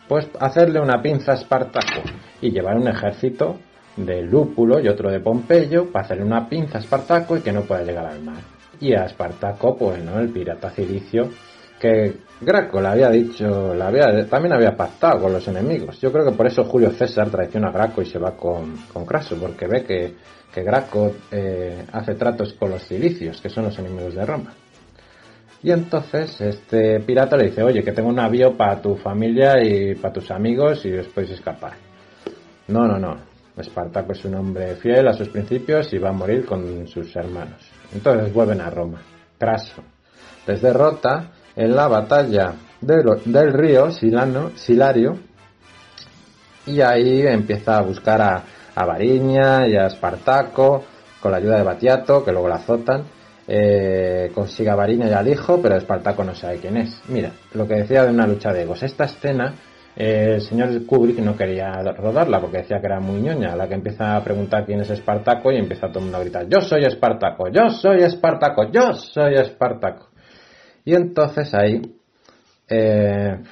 [0.09, 2.03] Pues hacerle una pinza a Espartaco
[2.41, 3.59] y llevar un ejército
[4.05, 7.63] de Lúpulo y otro de Pompeyo para hacerle una pinza a Espartaco y que no
[7.63, 8.43] pueda llegar al mar.
[8.81, 11.29] Y a Espartaco, pues no, el pirata cilicio,
[11.79, 13.75] que Graco le había dicho,
[14.29, 16.01] también había pactado con los enemigos.
[16.01, 19.05] Yo creo que por eso Julio César traiciona a Graco y se va con, con
[19.05, 20.15] Craso, porque ve que,
[20.53, 24.55] que Graco eh, hace tratos con los cilicios, que son los enemigos de Roma.
[25.63, 29.95] Y entonces este pirata le dice, oye, que tengo un navío para tu familia y
[29.95, 31.73] para tus amigos y os podéis escapar.
[32.69, 33.30] No, no, no.
[33.57, 37.61] Espartaco es un hombre fiel a sus principios y va a morir con sus hermanos.
[37.93, 39.03] Entonces vuelven a Roma.
[39.39, 39.83] Craso
[40.47, 45.19] les derrota en la batalla del río Silano, Silario
[46.67, 48.43] y ahí empieza a buscar a,
[48.75, 50.85] a Variña y a Espartaco
[51.21, 53.05] con la ayuda de Batiato, que luego la azotan.
[53.47, 57.01] Eh, consigue a Variña y al hijo, pero Espartaco no sabe quién es.
[57.09, 58.83] Mira, lo que decía de una lucha de egos.
[58.83, 59.55] Esta escena,
[60.03, 63.55] el señor Kubrick no quería rodarla porque decía que era muy ñoña.
[63.55, 66.49] La que empieza a preguntar quién es Espartaco y empieza todo el mundo a gritar:
[66.49, 70.09] Yo soy Espartaco, yo soy Espartaco, yo soy Espartaco.
[70.87, 71.83] Y entonces ahí,
[72.67, 73.43] eh,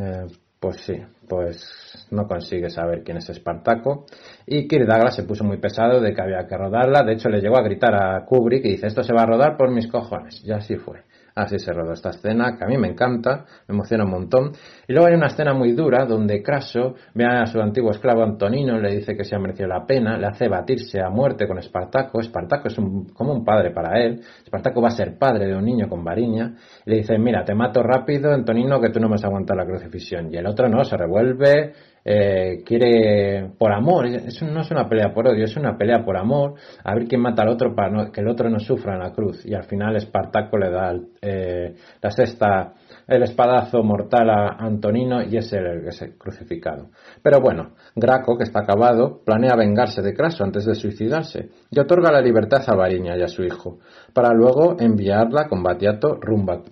[0.00, 0.26] eh,
[0.58, 0.94] pues sí,
[1.28, 4.06] pues no consigue saber quién es Espartaco.
[4.46, 7.02] Y Kirk Douglas se puso muy pesado de que había que rodarla.
[7.02, 9.58] De hecho, le llegó a gritar a Kubrick y dice, esto se va a rodar
[9.58, 10.42] por mis cojones.
[10.42, 11.02] Y así fue.
[11.38, 14.50] Así se rodó esta escena, que a mí me encanta, me emociona un montón.
[14.88, 18.80] Y luego hay una escena muy dura donde Craso ve a su antiguo esclavo Antonino,
[18.80, 22.18] le dice que se ha merecido la pena, le hace batirse a muerte con Espartaco.
[22.18, 24.20] Espartaco es como un padre para él.
[24.42, 26.56] Espartaco va a ser padre de un niño con Variña.
[26.84, 29.56] Y le dice, mira, te mato rápido, Antonino, que tú no me vas a aguantar
[29.56, 30.34] la crucifixión.
[30.34, 31.72] Y el otro no, se revuelve,
[32.10, 36.16] eh, quiere por amor, eso no es una pelea por odio, es una pelea por
[36.16, 39.12] amor, a ver quién mata al otro para que el otro no sufra en la
[39.12, 39.44] cruz.
[39.44, 42.72] Y al final Espartaco le da eh, la sexta,
[43.06, 46.88] el espadazo mortal a Antonino y es el que es crucificado.
[47.22, 52.10] Pero bueno, Graco, que está acabado, planea vengarse de Craso antes de suicidarse y otorga
[52.10, 53.80] la libertad a Variña y a su hijo,
[54.14, 56.62] para luego enviarla con Batiato rumbo a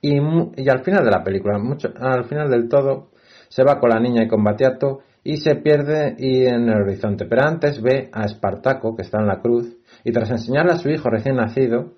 [0.00, 3.15] Y, y, al final de la película, mucho, al final del todo,
[3.48, 7.26] se va con la niña y con Batiato y se pierde y en el horizonte.
[7.26, 10.88] Pero antes ve a Espartaco, que está en la cruz, y tras enseñarle a su
[10.88, 11.94] hijo recién nacido,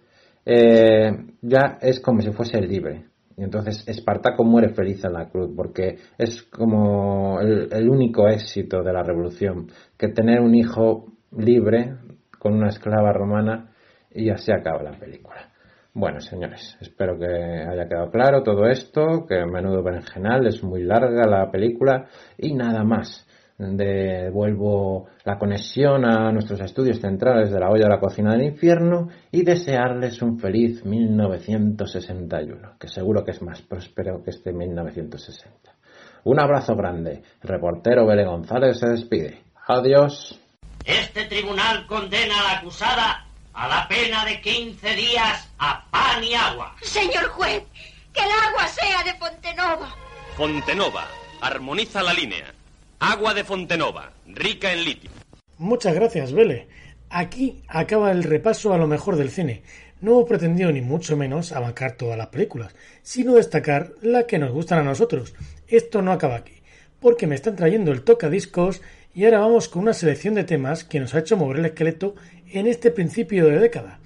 [0.46, 1.10] eh,
[1.42, 3.04] ya es como si fuese libre.
[3.36, 8.82] Y entonces Espartaco muere feliz en la cruz, porque es como el, el único éxito
[8.82, 11.96] de la revolución, que tener un hijo libre
[12.38, 13.72] con una esclava romana
[14.10, 15.50] y así acaba la película.
[15.98, 21.26] Bueno, señores, espero que haya quedado claro todo esto, que menudo berenjenal, es muy larga
[21.26, 23.26] la película y nada más.
[23.58, 29.08] Devuelvo la conexión a nuestros estudios centrales de la olla de la cocina del infierno
[29.32, 35.74] y desearles un feliz 1961, que seguro que es más próspero que este 1960.
[36.22, 37.24] Un abrazo grande.
[37.42, 39.42] El reportero Bele González se despide.
[39.66, 40.38] Adiós.
[40.84, 43.27] Este tribunal condena a la acusada
[43.58, 46.76] a la pena de 15 días a pan y agua.
[46.80, 47.64] Señor juez,
[48.12, 49.96] que el agua sea de Fontenova.
[50.36, 51.08] Fontenova,
[51.40, 52.54] armoniza la línea.
[53.00, 55.10] Agua de Fontenova, rica en litio.
[55.56, 56.68] Muchas gracias, Vele.
[57.10, 59.64] Aquí acaba el repaso a lo mejor del cine.
[60.00, 64.78] No pretendió ni mucho menos abarcar todas las películas, sino destacar las que nos gustan
[64.78, 65.34] a nosotros.
[65.66, 66.62] Esto no acaba aquí,
[67.00, 68.82] porque me están trayendo el tocadiscos
[69.14, 72.14] y ahora vamos con una selección de temas que nos ha hecho mover el esqueleto
[72.52, 74.00] en este principio de década.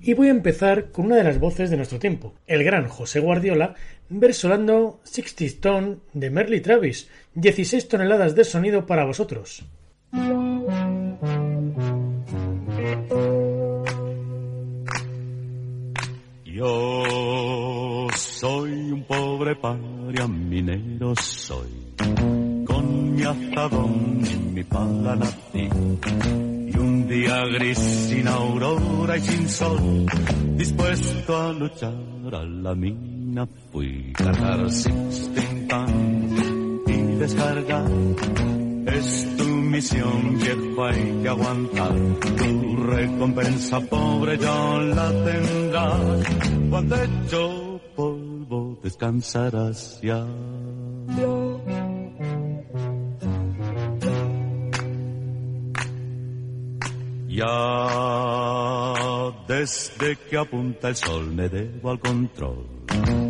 [0.00, 3.20] Y voy a empezar con una de las voces de nuestro tiempo, el gran José
[3.20, 3.74] Guardiola,
[4.10, 9.64] versolando Sixty Stone de Merly Travis, 16 toneladas de sonido para vosotros.
[16.44, 21.94] Yo soy un pobre paria minero, soy
[22.66, 25.68] con mi azadón y mi pala nací
[27.08, 30.06] día gris sin aurora y sin sol,
[30.56, 31.94] dispuesto a luchar
[32.32, 34.12] a la mina fui.
[34.12, 36.42] Cargar sixteen tons
[36.86, 37.90] y descargar.
[38.86, 41.94] Es tu misión, viejo, hay que aguantar.
[42.36, 46.00] Tu recompensa, pobre, ya la tendrás.
[46.70, 50.24] Cuando hecho polvo, descansarás ya.
[57.34, 62.64] Ya desde que apunta el sol me debo al control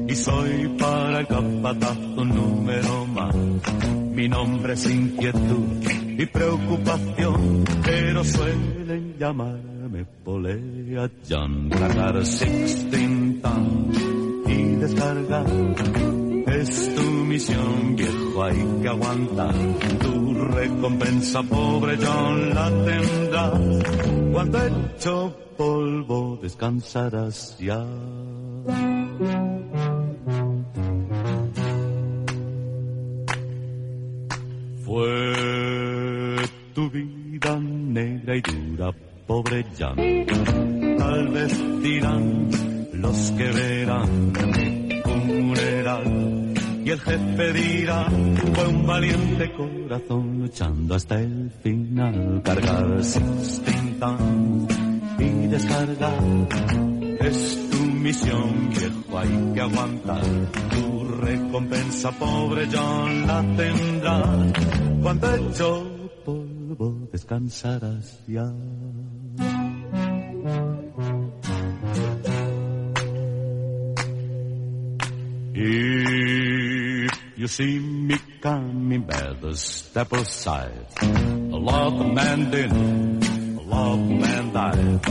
[0.06, 3.34] y soy para el capatazo número más.
[4.12, 5.88] Mi nombre es inquietud
[6.18, 11.70] y preocupación, pero suelen llamarme Polea John.
[11.70, 13.98] Cargar sixteen tons
[14.46, 15.46] y descargar
[16.64, 19.54] es tu misión, viejo, hay que aguantar.
[20.00, 23.60] Tu recompensa, pobre John, la tendrás.
[24.32, 27.84] Cuando hecho polvo, descansarás ya.
[34.84, 36.36] Fue
[36.74, 38.90] tu vida negra y dura,
[39.26, 39.96] pobre Jan.
[40.98, 42.48] Tal vez dirán
[42.94, 44.73] los que verán
[46.94, 48.06] el jefe dirá,
[48.54, 52.40] fue un valiente corazón luchando hasta el final.
[52.44, 53.00] Cargar
[55.18, 56.48] y descargar
[57.20, 60.22] es tu misión, viejo, hay que aguantar.
[60.70, 64.52] Tu recompensa, pobre John, la tendrás.
[65.02, 68.52] Cuando hecho polvo, descansarás ya.
[75.56, 76.53] If
[77.44, 80.86] you see me coming, better step aside.
[81.02, 85.08] A lot of men did, a lot of men died.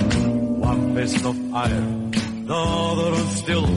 [0.57, 2.09] One fist of iron,
[2.49, 3.69] the other one still.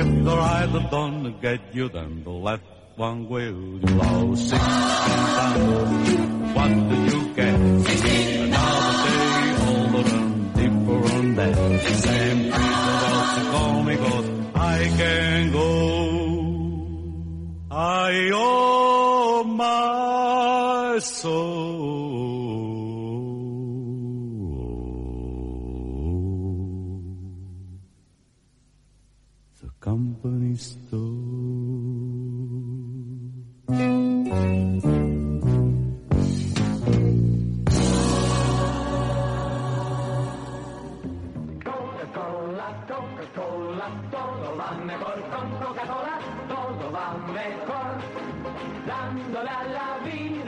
[0.00, 2.64] If the right don't get you, then the left
[2.96, 3.80] one will.
[3.80, 6.12] You lost times.
[6.56, 7.60] What did you get?
[8.44, 9.42] Another day
[9.72, 11.56] older and deeper on that.
[12.04, 14.24] Same people also call me God.
[14.54, 15.31] I can.
[17.84, 21.91] I owe my soul.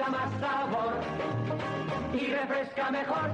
[0.09, 0.95] Más sabor
[2.13, 3.31] y refresca mejor.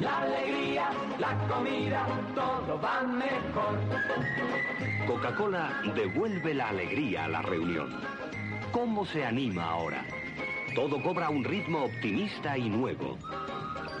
[0.00, 3.78] La alegría, la comida, todo va mejor.
[5.06, 8.00] Coca-Cola devuelve la alegría a la reunión.
[8.72, 10.04] ¿Cómo se anima ahora?
[10.74, 13.16] Todo cobra un ritmo optimista y nuevo.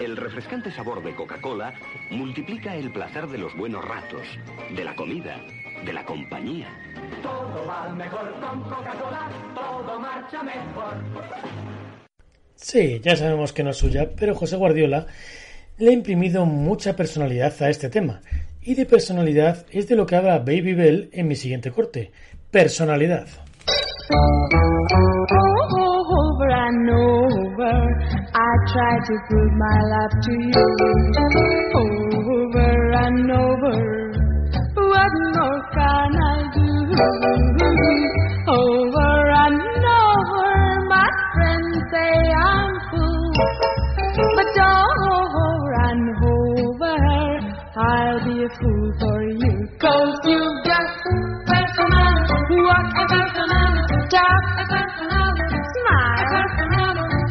[0.00, 1.74] El refrescante sabor de Coca-Cola
[2.10, 4.26] multiplica el placer de los buenos ratos,
[4.74, 5.40] de la comida,
[5.84, 6.68] de la compañía.
[7.22, 10.94] Todo va mejor con Coca-Cola, todo marcha mejor.
[12.54, 15.06] Sí, ya sabemos que no es suya, pero José Guardiola
[15.78, 18.20] le ha imprimido mucha personalidad a este tema.
[18.62, 22.10] Y de personalidad es de lo que habla Baby Bell en mi siguiente corte.
[22.50, 23.26] Personalidad.
[26.14, 27.76] over and over.
[28.34, 30.62] I try to prove my love to you.
[32.54, 33.93] Over and over.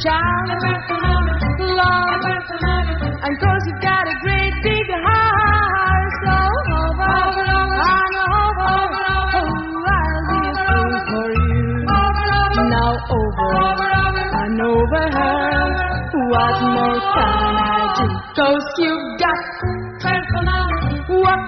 [0.06, 0.20] Love.
[3.24, 6.12] And you've got a great big heart.
[6.26, 6.36] So
[6.76, 8.76] over, over, and over.
[9.40, 9.48] Oh,
[9.88, 11.88] I'll be a fool for you.
[12.68, 13.88] Now over,
[14.44, 16.12] and over her.
[16.32, 18.06] What more can I do?
[18.36, 19.40] Cause you've got.
[21.08, 21.40] What.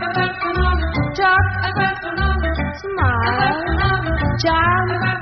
[1.16, 1.46] Talk.
[2.80, 4.38] Smile.
[4.40, 5.15] Charm.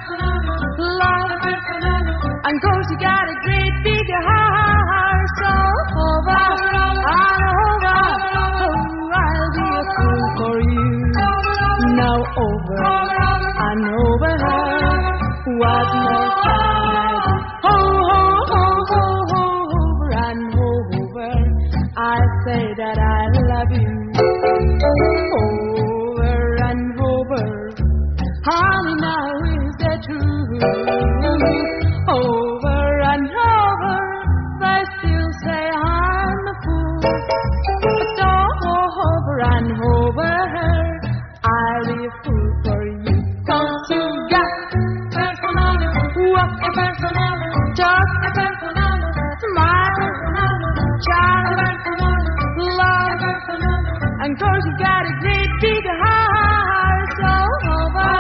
[54.34, 57.34] And cause you got a great big heart, so
[57.70, 58.14] over,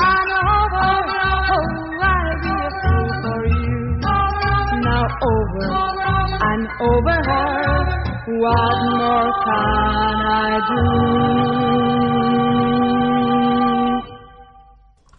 [0.00, 0.88] and over,
[1.52, 1.68] oh,
[2.00, 3.76] I'll be a fool for you.
[4.80, 5.68] Now over
[6.48, 7.68] and over her,
[8.40, 10.80] what more can I do?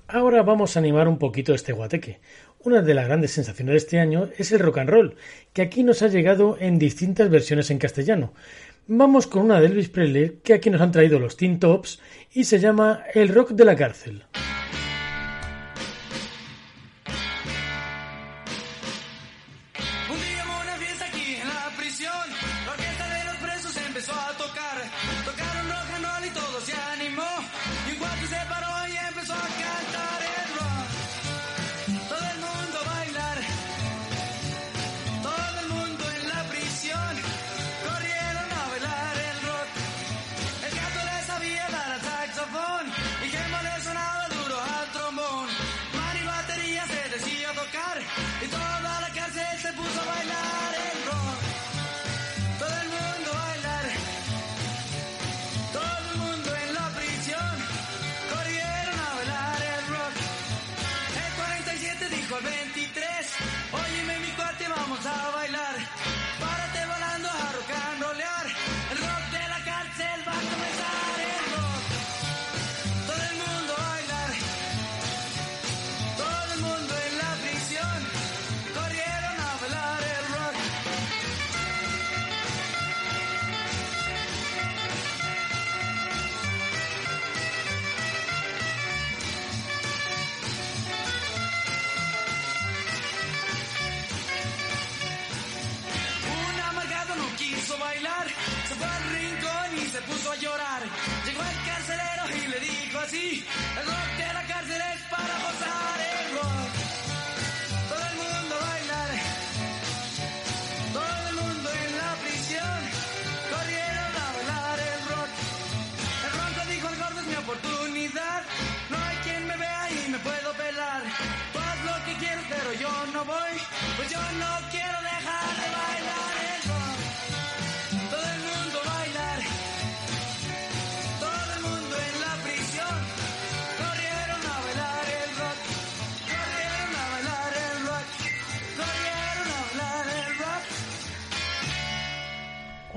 [0.08, 2.22] Ahora vamos a animar un poquito este guateque.
[2.64, 5.16] Una de las grandes sensaciones de este año es el rock and roll,
[5.54, 8.34] que aquí nos ha llegado en distintas versiones en castellano.
[8.88, 12.02] Vamos con una de Elvis Presley que aquí nos han traído los Teen Tops
[12.34, 14.26] y se llama El rock de la cárcel.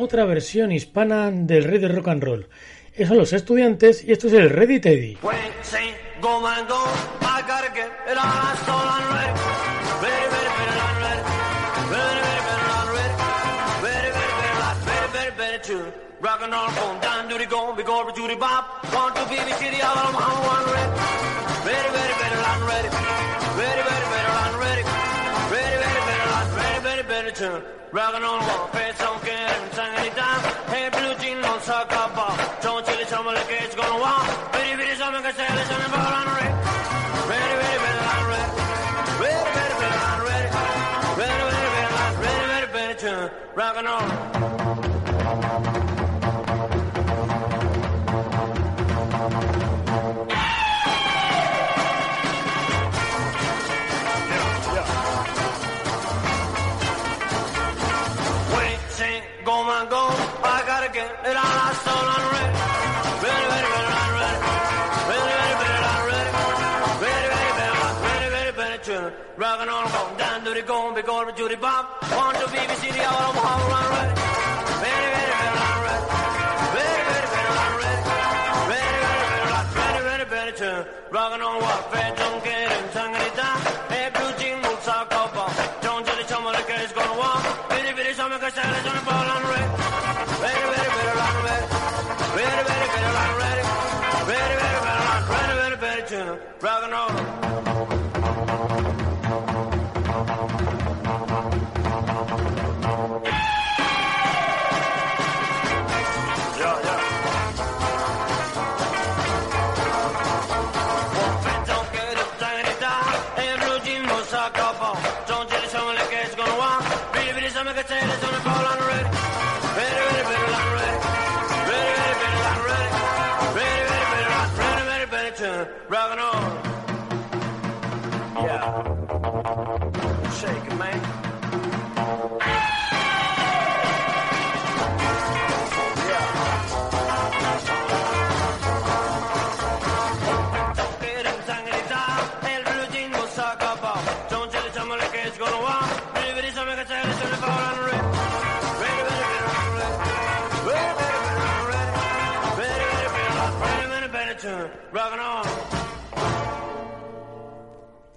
[0.07, 2.49] Otra versión hispana del rey del rock and roll.
[2.95, 5.19] Esos son los estudiantes y esto es el Ready Teddy.
[5.21, 5.35] On,
[6.23, 6.97] on on on on.
[16.21, 18.85] Rock and roll, boom, down, duty, go, be go, duty, bop.
[18.95, 20.93] One, two, baby, city, all I'm one ready.
[21.67, 22.89] Ready, ready, ready, on ready.
[23.59, 24.83] Ready, ready, ready, on ready.
[24.83, 25.06] On
[27.09, 27.63] ready, ready, ready, tune.
[27.93, 30.41] Rock and roll, one, face, don't care, and sing it down.
[30.69, 32.37] Hey, blue jean, no sock, up, ball.
[32.63, 34.55] Don't chill, it's something like it's gonna walk.
[34.55, 36.55] Ready, ready, something, can say, listen, and ball on ready.
[37.31, 38.51] Ready, ready, ready, on ready.
[39.23, 40.49] Ready, ready, ready, on ready.
[41.21, 43.31] Ready, ready, ready, on ready, ready, ready, tune.
[43.55, 44.56] Rock and
[70.63, 72.03] go down to the go, be go to the bop.
[72.17, 74.15] One, two, BBC, the all of them, on ready.
[74.83, 76.07] Ready, ready, ready, on ready.
[76.77, 78.01] Ready, ready, ready, on ready.
[78.73, 80.85] Ready, ready, ready, on ready, ready, ready, tune.
[81.11, 83.77] Rockin' on, walk, fat, don't get it, tongue it down.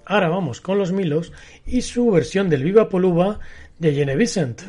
[0.09, 1.31] Ahora vamos con los Milos
[1.67, 3.39] y su versión del Viva Poluba
[3.77, 4.63] de Jenny Vicent.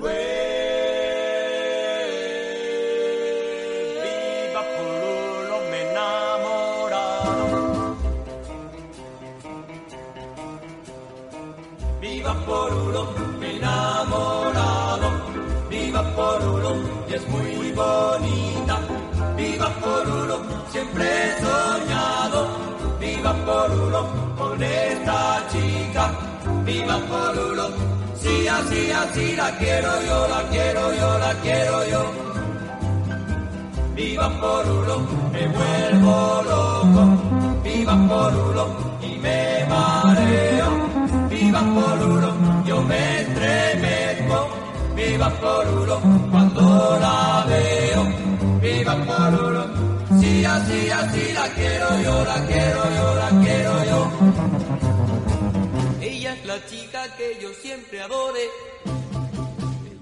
[56.70, 58.48] Chica que yo siempre adore.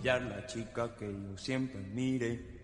[0.01, 2.59] Ella es la chica que yo siempre mire.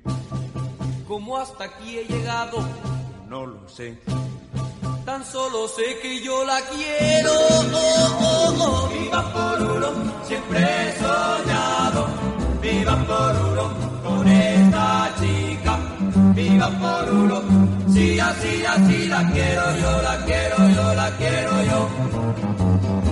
[1.09, 2.59] ¿Cómo hasta aquí he llegado?
[3.29, 3.99] No lo sé.
[5.07, 7.33] Tan solo sé que yo la quiero.
[7.33, 7.65] Oh,
[8.21, 8.89] oh, oh.
[8.89, 9.93] Viva Polulo,
[10.27, 12.07] siempre he soñado.
[12.61, 13.71] Viva Polulo,
[14.03, 15.79] con esta chica.
[16.35, 17.43] Viva Polulo,
[17.91, 23.04] sí, así, así la quiero yo, la quiero yo, la quiero yo.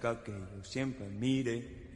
[0.00, 1.90] Chica que yo siempre mire.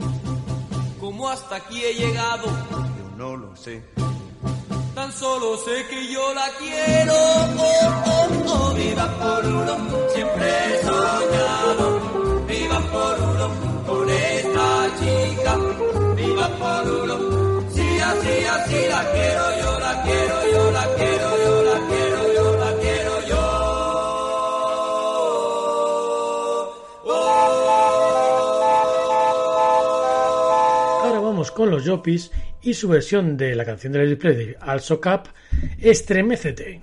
[1.00, 2.44] ¿Cómo hasta aquí he llegado?
[2.46, 3.82] Yo no lo sé.
[4.94, 7.14] Tan solo sé que yo la quiero.
[7.14, 8.74] Oh, oh, oh.
[8.74, 9.76] Viva Polulo,
[10.14, 12.46] siempre he soñado.
[12.46, 13.50] Viva Polulo,
[13.86, 14.66] con esta
[15.00, 15.56] chica.
[16.14, 21.03] Viva Polulo, sí, así, así la quiero yo, la quiero yo, la quiero
[31.74, 32.30] los Yopis
[32.62, 35.26] y su versión de la canción de Lady Play de Also Cap,
[35.80, 36.82] Estremécete.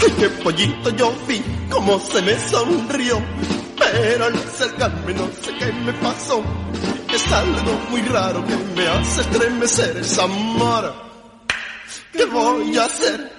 [0.00, 3.61] Ay, qué pollito yo vi cómo se me sonrió.
[3.90, 6.42] Pero al acercarme no sé qué me pasó.
[7.12, 10.94] Es algo muy raro que me hace estremecer esa mara.
[12.12, 13.32] ¿Qué voy a hacer?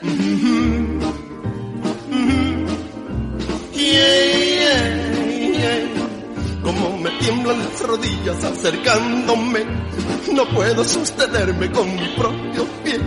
[6.63, 9.65] Como me tiemblan las rodillas acercándome.
[10.33, 12.99] No puedo sostenerme con mi propio pie.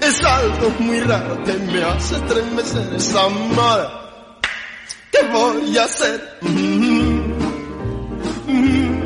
[0.00, 4.01] Es algo muy raro que me hace estremecer esa mara.
[5.22, 6.38] ¿Qué voy a hacer?
[6.40, 7.38] Mhm.
[8.48, 9.02] Mhm.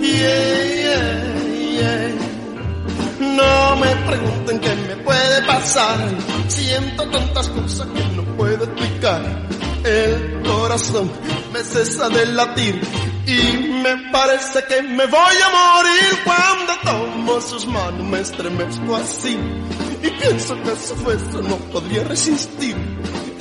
[0.00, 2.14] Yeah, yeah, yeah.
[3.20, 5.98] No me pregunten qué me puede pasar.
[6.48, 9.22] Siento tantas cosas que no puedo explicar.
[9.84, 11.10] El corazón
[11.52, 12.80] me cesa de latir
[13.26, 19.38] y me parece que me voy a morir cuando tomo sus manos me estremezco así
[20.02, 22.74] y pienso que su beso no podría resistir.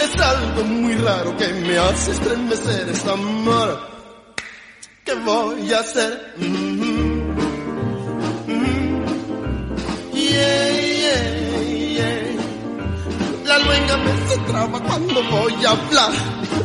[0.03, 3.79] Es algo muy raro que me hace estremecer esta amor.
[5.05, 6.33] ¿Qué voy a hacer?
[6.37, 7.35] Mhm.
[8.47, 9.05] Mhm.
[10.13, 10.69] Yeah,
[11.03, 11.61] yeah,
[11.95, 13.45] yeah.
[13.45, 16.11] La luenga me se traba cuando voy a hablar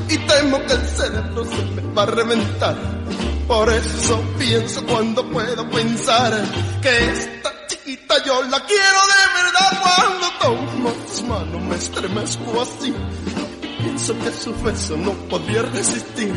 [0.09, 2.76] y temo que el cerebro se me va a reventar.
[3.47, 6.32] Por eso pienso cuando puedo pensar
[6.82, 9.82] que esta chiquita yo la quiero de verdad.
[9.82, 10.68] Cuando tomo
[11.29, 12.95] mano me estremezco así.
[13.83, 16.33] Pienso que su beso no podía resistir.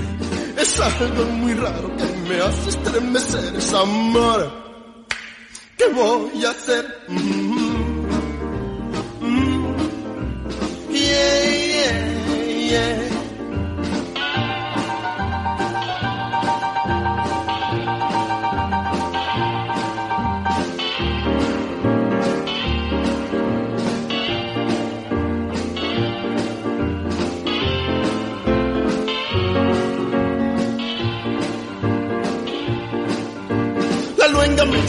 [0.57, 4.51] Es algo muy raro que me hace estremecer, es amor.
[5.77, 6.85] ¿Qué voy a hacer?
[7.07, 7.81] Mm -hmm.
[10.89, 13.11] Yeah, yeah, yeah.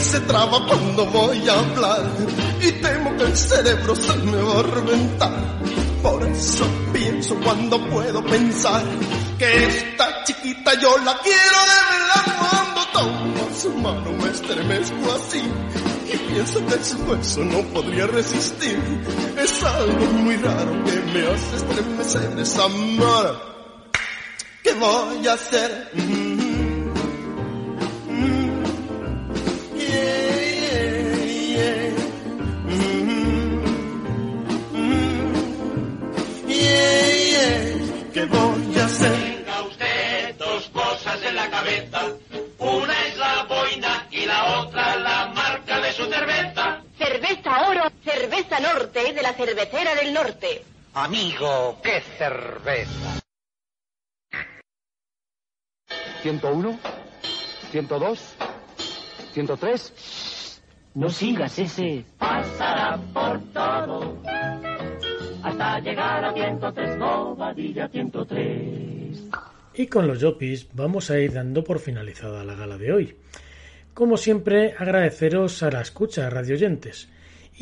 [0.03, 2.03] Se traba cuando voy a hablar
[2.59, 5.59] y temo que el cerebro se me va a reventar.
[6.01, 8.83] Por eso pienso cuando puedo pensar
[9.39, 15.41] que esta chiquita yo la quiero de verdad cuando tomo su mano me estremezco así
[16.13, 18.79] y pienso que su beso no podría resistir.
[19.37, 23.39] Es algo muy raro que me hace estremecer esa mano.
[24.61, 25.91] ¿Qué voy a hacer?
[49.33, 50.63] La cervecera del norte.
[50.93, 53.19] Amigo, qué cerveza.
[56.21, 56.79] 101,
[57.71, 58.35] 102,
[59.33, 60.61] 103.
[60.95, 62.05] No sigas ese.
[62.19, 64.17] Pasará por todo
[65.43, 69.29] hasta llegar a 103, Bobadilla 103.
[69.75, 73.17] Y con los Yopis vamos a ir dando por finalizada la gala de hoy.
[73.93, 77.09] Como siempre, agradeceros a la escucha, radioyentes,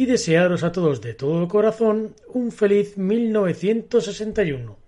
[0.02, 4.81] y desearos a todos de todo corazón un feliz 1961